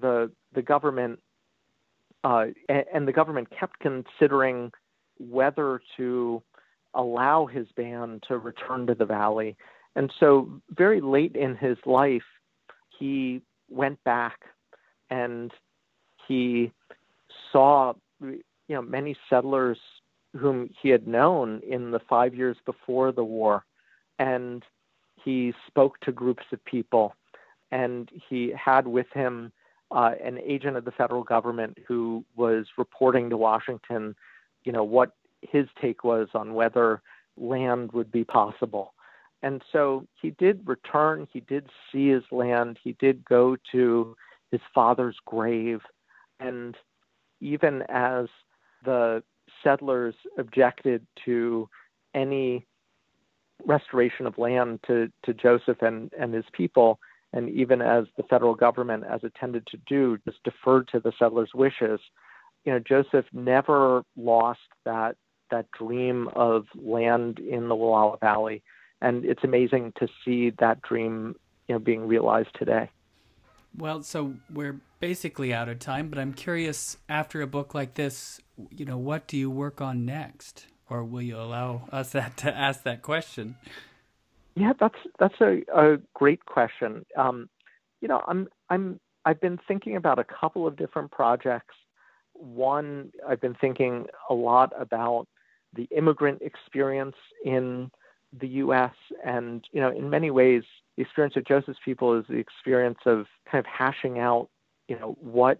the 0.00 0.30
the 0.54 0.62
government 0.62 1.18
uh, 2.24 2.46
and, 2.68 2.84
and 2.94 3.08
the 3.08 3.12
government 3.12 3.48
kept 3.50 3.80
considering 3.80 4.70
whether 5.18 5.80
to 5.96 6.42
allow 6.94 7.46
his 7.46 7.66
band 7.76 8.22
to 8.26 8.38
return 8.38 8.86
to 8.86 8.94
the 8.94 9.04
valley. 9.04 9.56
And 9.96 10.12
so, 10.20 10.48
very 10.70 11.00
late 11.00 11.34
in 11.34 11.56
his 11.56 11.76
life, 11.84 12.22
he 12.98 13.42
went 13.68 14.02
back 14.04 14.40
and 15.10 15.50
he 16.28 16.70
saw, 17.50 17.94
you 18.70 18.76
know, 18.76 18.82
many 18.82 19.16
settlers 19.28 19.78
whom 20.38 20.70
he 20.80 20.90
had 20.90 21.08
known 21.08 21.60
in 21.68 21.90
the 21.90 21.98
five 21.98 22.36
years 22.36 22.56
before 22.64 23.10
the 23.10 23.24
war 23.24 23.64
and 24.20 24.62
he 25.24 25.52
spoke 25.66 25.98
to 26.00 26.12
groups 26.12 26.44
of 26.52 26.64
people, 26.64 27.16
and 27.72 28.08
he 28.28 28.52
had 28.56 28.86
with 28.86 29.08
him 29.12 29.50
uh, 29.90 30.12
an 30.24 30.38
agent 30.38 30.76
of 30.76 30.84
the 30.84 30.92
federal 30.92 31.24
government 31.24 31.76
who 31.88 32.24
was 32.36 32.66
reporting 32.78 33.28
to 33.28 33.36
Washington, 33.36 34.14
you 34.62 34.70
know, 34.70 34.84
what 34.84 35.16
his 35.42 35.66
take 35.82 36.04
was 36.04 36.28
on 36.32 36.54
whether 36.54 37.02
land 37.36 37.90
would 37.90 38.12
be 38.12 38.22
possible. 38.22 38.94
And 39.42 39.62
so 39.72 40.06
he 40.22 40.30
did 40.30 40.68
return, 40.68 41.26
he 41.32 41.40
did 41.40 41.66
see 41.90 42.08
his 42.08 42.22
land, 42.30 42.78
he 42.82 42.92
did 43.00 43.24
go 43.24 43.56
to 43.72 44.16
his 44.52 44.60
father's 44.72 45.16
grave. 45.26 45.80
And 46.38 46.76
even 47.40 47.82
as 47.88 48.28
the 48.84 49.22
settlers 49.62 50.14
objected 50.38 51.06
to 51.24 51.68
any 52.14 52.66
restoration 53.66 54.26
of 54.26 54.38
land 54.38 54.80
to, 54.86 55.10
to 55.24 55.34
Joseph 55.34 55.82
and, 55.82 56.12
and 56.18 56.32
his 56.32 56.44
people, 56.52 56.98
and 57.32 57.48
even 57.50 57.80
as 57.82 58.06
the 58.16 58.22
federal 58.24 58.54
government, 58.54 59.04
as 59.08 59.22
it 59.22 59.34
tended 59.38 59.66
to 59.68 59.76
do, 59.86 60.18
just 60.24 60.42
deferred 60.44 60.88
to 60.88 61.00
the 61.00 61.12
settlers' 61.18 61.50
wishes, 61.54 62.00
you 62.64 62.72
know, 62.72 62.78
Joseph 62.78 63.26
never 63.32 64.02
lost 64.16 64.60
that 64.84 65.16
that 65.50 65.66
dream 65.72 66.28
of 66.36 66.66
land 66.76 67.40
in 67.40 67.68
the 67.68 67.74
Wallowa 67.74 68.20
Valley, 68.20 68.62
and 69.00 69.24
it's 69.24 69.42
amazing 69.42 69.92
to 69.98 70.06
see 70.24 70.50
that 70.60 70.80
dream, 70.82 71.34
you 71.66 71.74
know, 71.74 71.78
being 71.80 72.06
realized 72.06 72.50
today. 72.56 72.88
Well, 73.76 74.02
so 74.02 74.34
we're 74.52 74.80
basically 74.98 75.54
out 75.54 75.68
of 75.68 75.78
time, 75.78 76.08
but 76.08 76.18
I'm 76.18 76.34
curious 76.34 76.96
after 77.08 77.40
a 77.40 77.46
book 77.46 77.74
like 77.74 77.94
this, 77.94 78.40
you 78.70 78.84
know, 78.84 78.98
what 78.98 79.26
do 79.26 79.36
you 79.36 79.50
work 79.50 79.80
on 79.80 80.04
next? 80.04 80.66
or 80.90 81.04
will 81.04 81.22
you 81.22 81.38
allow 81.38 81.88
us 81.92 82.10
that 82.12 82.36
to 82.38 82.54
ask 82.54 82.82
that 82.82 83.00
question? 83.00 83.56
Yeah, 84.56 84.72
that's 84.78 84.98
that's 85.18 85.40
a, 85.40 85.62
a 85.74 85.98
great 86.12 86.44
question. 86.44 87.06
Um, 87.16 87.48
you 88.02 88.08
know, 88.08 88.22
I'm 88.26 88.48
I'm 88.68 89.00
I've 89.24 89.40
been 89.40 89.58
thinking 89.66 89.96
about 89.96 90.18
a 90.18 90.24
couple 90.24 90.66
of 90.66 90.76
different 90.76 91.12
projects. 91.12 91.76
One, 92.34 93.12
I've 93.26 93.40
been 93.40 93.54
thinking 93.54 94.06
a 94.28 94.34
lot 94.34 94.72
about 94.78 95.28
the 95.74 95.84
immigrant 95.96 96.42
experience 96.42 97.16
in 97.44 97.90
the 98.38 98.48
U.S. 98.48 98.92
and 99.24 99.64
you 99.72 99.80
know, 99.80 99.90
in 99.90 100.10
many 100.10 100.30
ways, 100.30 100.64
the 101.00 101.04
experience 101.04 101.34
of 101.34 101.46
Joseph's 101.46 101.78
people 101.82 102.18
is 102.18 102.26
the 102.28 102.36
experience 102.36 102.98
of 103.06 103.24
kind 103.50 103.58
of 103.58 103.64
hashing 103.64 104.18
out, 104.18 104.50
you 104.86 104.98
know, 104.98 105.16
what 105.18 105.58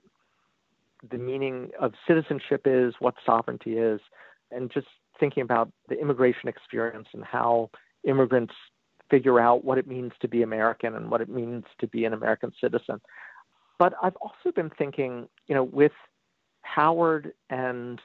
the 1.11 1.17
meaning 1.17 1.71
of 1.81 1.95
citizenship 2.07 2.67
is, 2.67 2.93
what 2.99 3.15
sovereignty 3.25 3.79
is, 3.79 4.03
and 4.51 4.71
just 4.71 4.87
thinking 5.19 5.43
about 5.43 5.73
the 5.89 5.99
immigration 5.99 6.51
experience 6.51 7.09
and 7.15 7.25
how 7.25 7.71
immigrants 8.05 8.53
figure 9.09 9.41
out 9.41 9.65
what 9.65 9.79
it 9.79 9.87
means 9.87 10.13
to 10.21 10.29
be 10.29 10.43
American 10.43 10.95
and 10.95 11.11
what 11.11 11.23
it 11.23 11.31
means 11.31 11.65
to 11.79 11.87
be 11.87 12.05
an 12.05 12.13
American 12.13 12.53
citizen. 12.61 13.01
But 13.79 13.95
I've 14.03 14.17
also 14.17 14.53
been 14.55 14.71
thinking, 14.77 15.27
you 15.47 15.55
know, 15.55 15.65
with 15.65 15.93
Howard 16.61 17.33
and 17.49 17.99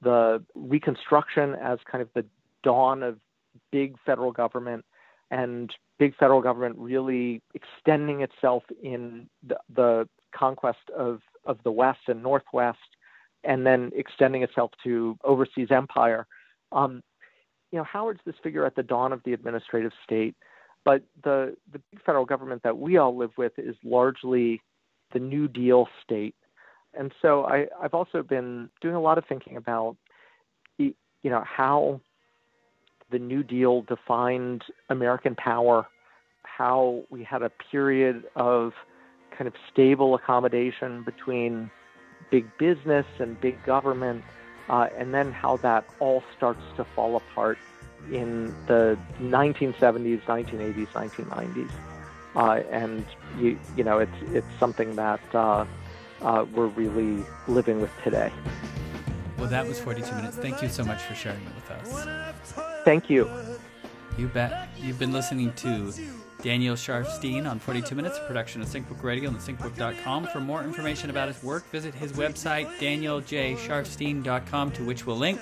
the 0.00 0.42
Reconstruction 0.56 1.54
as 1.62 1.78
kind 1.88 2.02
of 2.02 2.08
the 2.16 2.24
dawn 2.64 3.04
of 3.04 3.20
big 3.70 3.94
federal 4.04 4.32
government 4.32 4.84
and 5.32 5.74
big 5.98 6.14
federal 6.16 6.42
government 6.42 6.76
really 6.78 7.42
extending 7.54 8.20
itself 8.20 8.62
in 8.82 9.28
the, 9.46 9.56
the 9.74 10.08
conquest 10.32 10.90
of, 10.96 11.20
of 11.46 11.58
the 11.64 11.72
West 11.72 12.00
and 12.06 12.22
Northwest 12.22 12.78
and 13.42 13.66
then 13.66 13.90
extending 13.96 14.42
itself 14.42 14.70
to 14.84 15.16
overseas 15.24 15.68
empire. 15.70 16.26
Um, 16.70 17.02
you 17.72 17.78
know, 17.78 17.84
Howard's 17.84 18.20
this 18.26 18.34
figure 18.42 18.66
at 18.66 18.76
the 18.76 18.82
dawn 18.82 19.12
of 19.12 19.22
the 19.24 19.32
administrative 19.32 19.92
state, 20.04 20.36
but 20.84 21.02
the 21.24 21.56
the 21.72 21.80
big 21.90 22.02
federal 22.04 22.26
government 22.26 22.62
that 22.62 22.76
we 22.76 22.98
all 22.98 23.16
live 23.16 23.32
with 23.38 23.52
is 23.56 23.74
largely 23.82 24.60
the 25.14 25.18
New 25.18 25.48
Deal 25.48 25.88
state, 26.02 26.34
and 26.94 27.12
so 27.22 27.44
I, 27.44 27.66
I've 27.82 27.94
also 27.94 28.22
been 28.22 28.68
doing 28.82 28.94
a 28.94 29.00
lot 29.00 29.16
of 29.16 29.24
thinking 29.26 29.56
about, 29.56 29.96
you 30.78 30.94
know, 31.24 31.42
how 31.46 32.00
the 33.12 33.18
New 33.18 33.42
Deal 33.42 33.82
defined 33.82 34.64
American 34.88 35.36
power, 35.36 35.86
how 36.42 37.04
we 37.10 37.22
had 37.22 37.42
a 37.42 37.50
period 37.70 38.24
of 38.34 38.72
kind 39.36 39.46
of 39.46 39.54
stable 39.70 40.14
accommodation 40.14 41.04
between 41.04 41.70
big 42.30 42.46
business 42.58 43.06
and 43.18 43.40
big 43.40 43.62
government, 43.64 44.24
uh, 44.68 44.88
and 44.98 45.14
then 45.14 45.30
how 45.30 45.56
that 45.58 45.84
all 46.00 46.22
starts 46.36 46.62
to 46.76 46.84
fall 46.96 47.16
apart 47.16 47.58
in 48.10 48.46
the 48.66 48.98
1970s, 49.20 50.22
1980s, 50.22 50.86
1990s. 50.88 51.70
Uh, 52.34 52.62
and 52.70 53.04
you, 53.38 53.58
you 53.76 53.84
know, 53.84 53.98
it's 53.98 54.32
it's 54.32 54.46
something 54.58 54.96
that 54.96 55.20
uh, 55.34 55.66
uh, 56.22 56.46
we're 56.54 56.66
really 56.68 57.22
living 57.46 57.80
with 57.80 57.90
today. 58.02 58.32
Well, 59.36 59.50
that 59.50 59.66
was 59.66 59.78
42 59.78 60.14
minutes. 60.14 60.36
Thank 60.36 60.62
you 60.62 60.68
so 60.68 60.84
much 60.84 61.02
for 61.02 61.14
sharing 61.14 61.42
it 61.42 61.54
with 61.54 61.70
us. 61.70 62.06
Thank 62.84 63.08
you. 63.10 63.30
You 64.18 64.28
bet. 64.28 64.68
You've 64.78 64.98
been 64.98 65.12
listening 65.12 65.52
to 65.54 65.92
Daniel 66.42 66.74
Sharfstein 66.74 67.48
on 67.48 67.58
42 67.58 67.94
Minutes, 67.94 68.18
a 68.18 68.26
production 68.26 68.60
of 68.60 68.68
Syncbook 68.68 69.02
Radio 69.02 69.30
and 69.30 69.38
syncbook.com. 69.38 70.26
For 70.26 70.40
more 70.40 70.62
information 70.62 71.08
about 71.08 71.28
his 71.28 71.42
work, 71.42 71.64
visit 71.70 71.94
his 71.94 72.12
website, 72.12 72.66
danieljsharfstein.com, 72.78 74.72
to 74.72 74.84
which 74.84 75.06
we'll 75.06 75.16
link. 75.16 75.40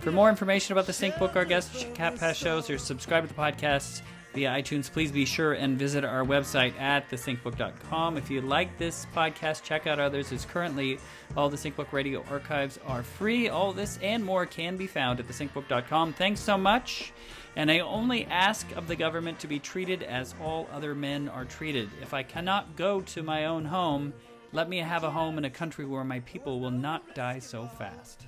For 0.00 0.12
more 0.12 0.30
information 0.30 0.72
about 0.72 0.86
the 0.86 0.92
Syncbook, 0.92 1.34
our 1.34 1.44
guests, 1.44 1.86
Cat 1.94 2.16
Pass 2.16 2.36
shows, 2.36 2.70
or 2.70 2.78
subscribe 2.78 3.26
to 3.26 3.34
the 3.34 3.40
podcast 3.40 4.02
via 4.34 4.50
iTunes, 4.50 4.90
please 4.92 5.10
be 5.10 5.24
sure 5.24 5.54
and 5.54 5.78
visit 5.78 6.04
our 6.04 6.24
website 6.24 6.78
at 6.80 7.08
thesyncbook.com. 7.10 8.16
If 8.16 8.30
you 8.30 8.40
like 8.40 8.78
this 8.78 9.06
podcast, 9.14 9.62
check 9.62 9.86
out 9.86 9.98
others, 9.98 10.32
It's 10.32 10.44
currently 10.44 10.98
all 11.36 11.48
the 11.48 11.56
Syncbook 11.56 11.92
radio 11.92 12.24
archives 12.30 12.78
are 12.86 13.02
free. 13.02 13.48
All 13.48 13.72
this 13.72 13.98
and 14.02 14.24
more 14.24 14.46
can 14.46 14.76
be 14.76 14.86
found 14.86 15.20
at 15.20 15.28
thesyncbook.com. 15.28 16.12
Thanks 16.12 16.40
so 16.40 16.58
much. 16.58 17.12
And 17.56 17.70
I 17.70 17.80
only 17.80 18.24
ask 18.26 18.70
of 18.76 18.86
the 18.86 18.96
government 18.96 19.40
to 19.40 19.46
be 19.46 19.58
treated 19.58 20.02
as 20.02 20.34
all 20.40 20.68
other 20.72 20.94
men 20.94 21.28
are 21.28 21.44
treated. 21.44 21.90
If 22.00 22.14
I 22.14 22.22
cannot 22.22 22.76
go 22.76 23.00
to 23.00 23.22
my 23.22 23.46
own 23.46 23.64
home, 23.64 24.12
let 24.52 24.68
me 24.68 24.78
have 24.78 25.04
a 25.04 25.10
home 25.10 25.38
in 25.38 25.44
a 25.44 25.50
country 25.50 25.84
where 25.84 26.04
my 26.04 26.20
people 26.20 26.60
will 26.60 26.70
not 26.70 27.14
die 27.14 27.38
so 27.38 27.66
fast. 27.66 28.24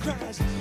cries. 0.00 0.59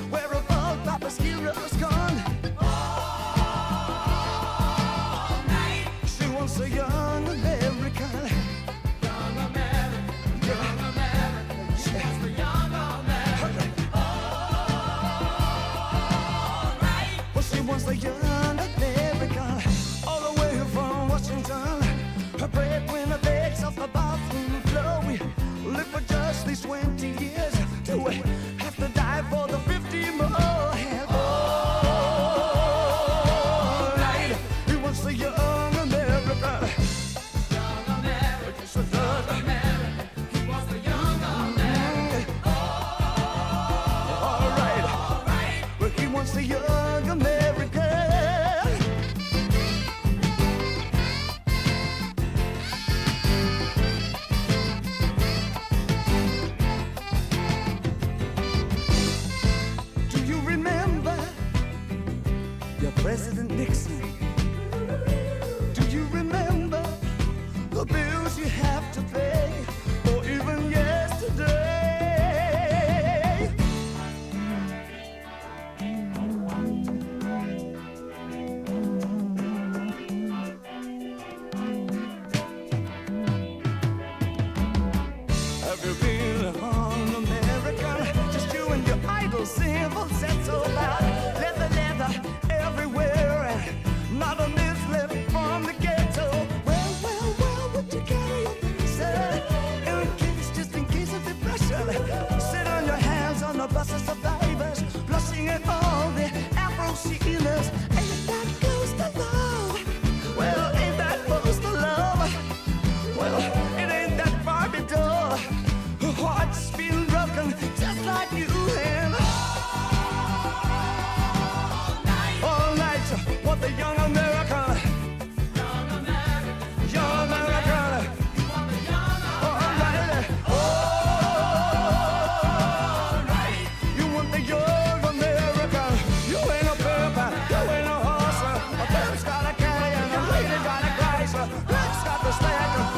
fever. 141.45 141.63
Black's 141.67 142.03
got 142.03 142.19
the 142.23 142.31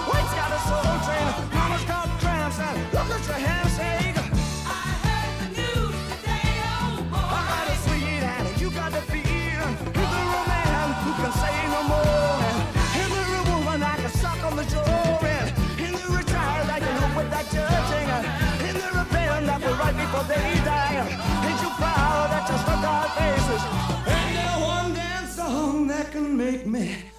white's 0.10 0.34
got 0.34 0.52
a 0.52 0.60
soul 0.68 0.98
train. 1.06 1.28
Mama's 1.54 1.86
got 1.86 2.08
and 3.80 4.18
I 4.66 4.88
heard 5.06 5.34
the 5.42 5.48
news 5.62 5.96
today, 6.10 6.54
oh 6.66 7.06
boy. 7.12 7.18
I 7.18 7.42
got 7.52 7.68
a 7.70 7.76
sweet 7.86 8.24
and 8.24 8.62
you 8.62 8.70
got 8.72 8.92
the 8.92 9.02
fear. 9.12 9.62
Hit 9.98 10.12
a 10.22 10.44
man 10.50 10.88
who 11.04 11.12
can 11.22 11.32
say 11.42 11.56
no 11.76 11.82
more. 11.92 12.42
Hit 12.98 13.12
a 13.12 13.44
woman 13.52 13.84
I 13.84 13.96
can 13.98 14.10
suck 14.10 14.44
on 14.44 14.56
the 14.56 14.66
jaw. 14.66 15.20
And 15.22 15.50
hit 15.80 15.94
a 15.94 16.24
child 16.32 16.70
I 16.70 16.80
can 16.80 16.96
hope 17.02 17.16
without 17.24 17.48
judging. 17.52 18.10
Hit 18.66 18.78
a 18.84 18.90
rebellion 19.00 19.46
that 19.50 19.60
will 19.62 19.78
write 19.82 19.98
before 19.98 20.26
they 20.26 20.50
die. 20.66 20.98
Ain't 21.48 21.62
you 21.62 21.72
proud 21.82 22.28
that 22.34 22.46
you 22.50 22.58
stuck 22.64 22.84
our 22.94 23.10
faces? 23.18 23.64
And 24.16 24.30
there, 24.38 24.58
one 24.66 24.94
damn 24.94 25.28
song 25.28 25.88
that 25.88 26.12
can 26.12 26.38
make 26.38 26.66
me. 26.66 27.11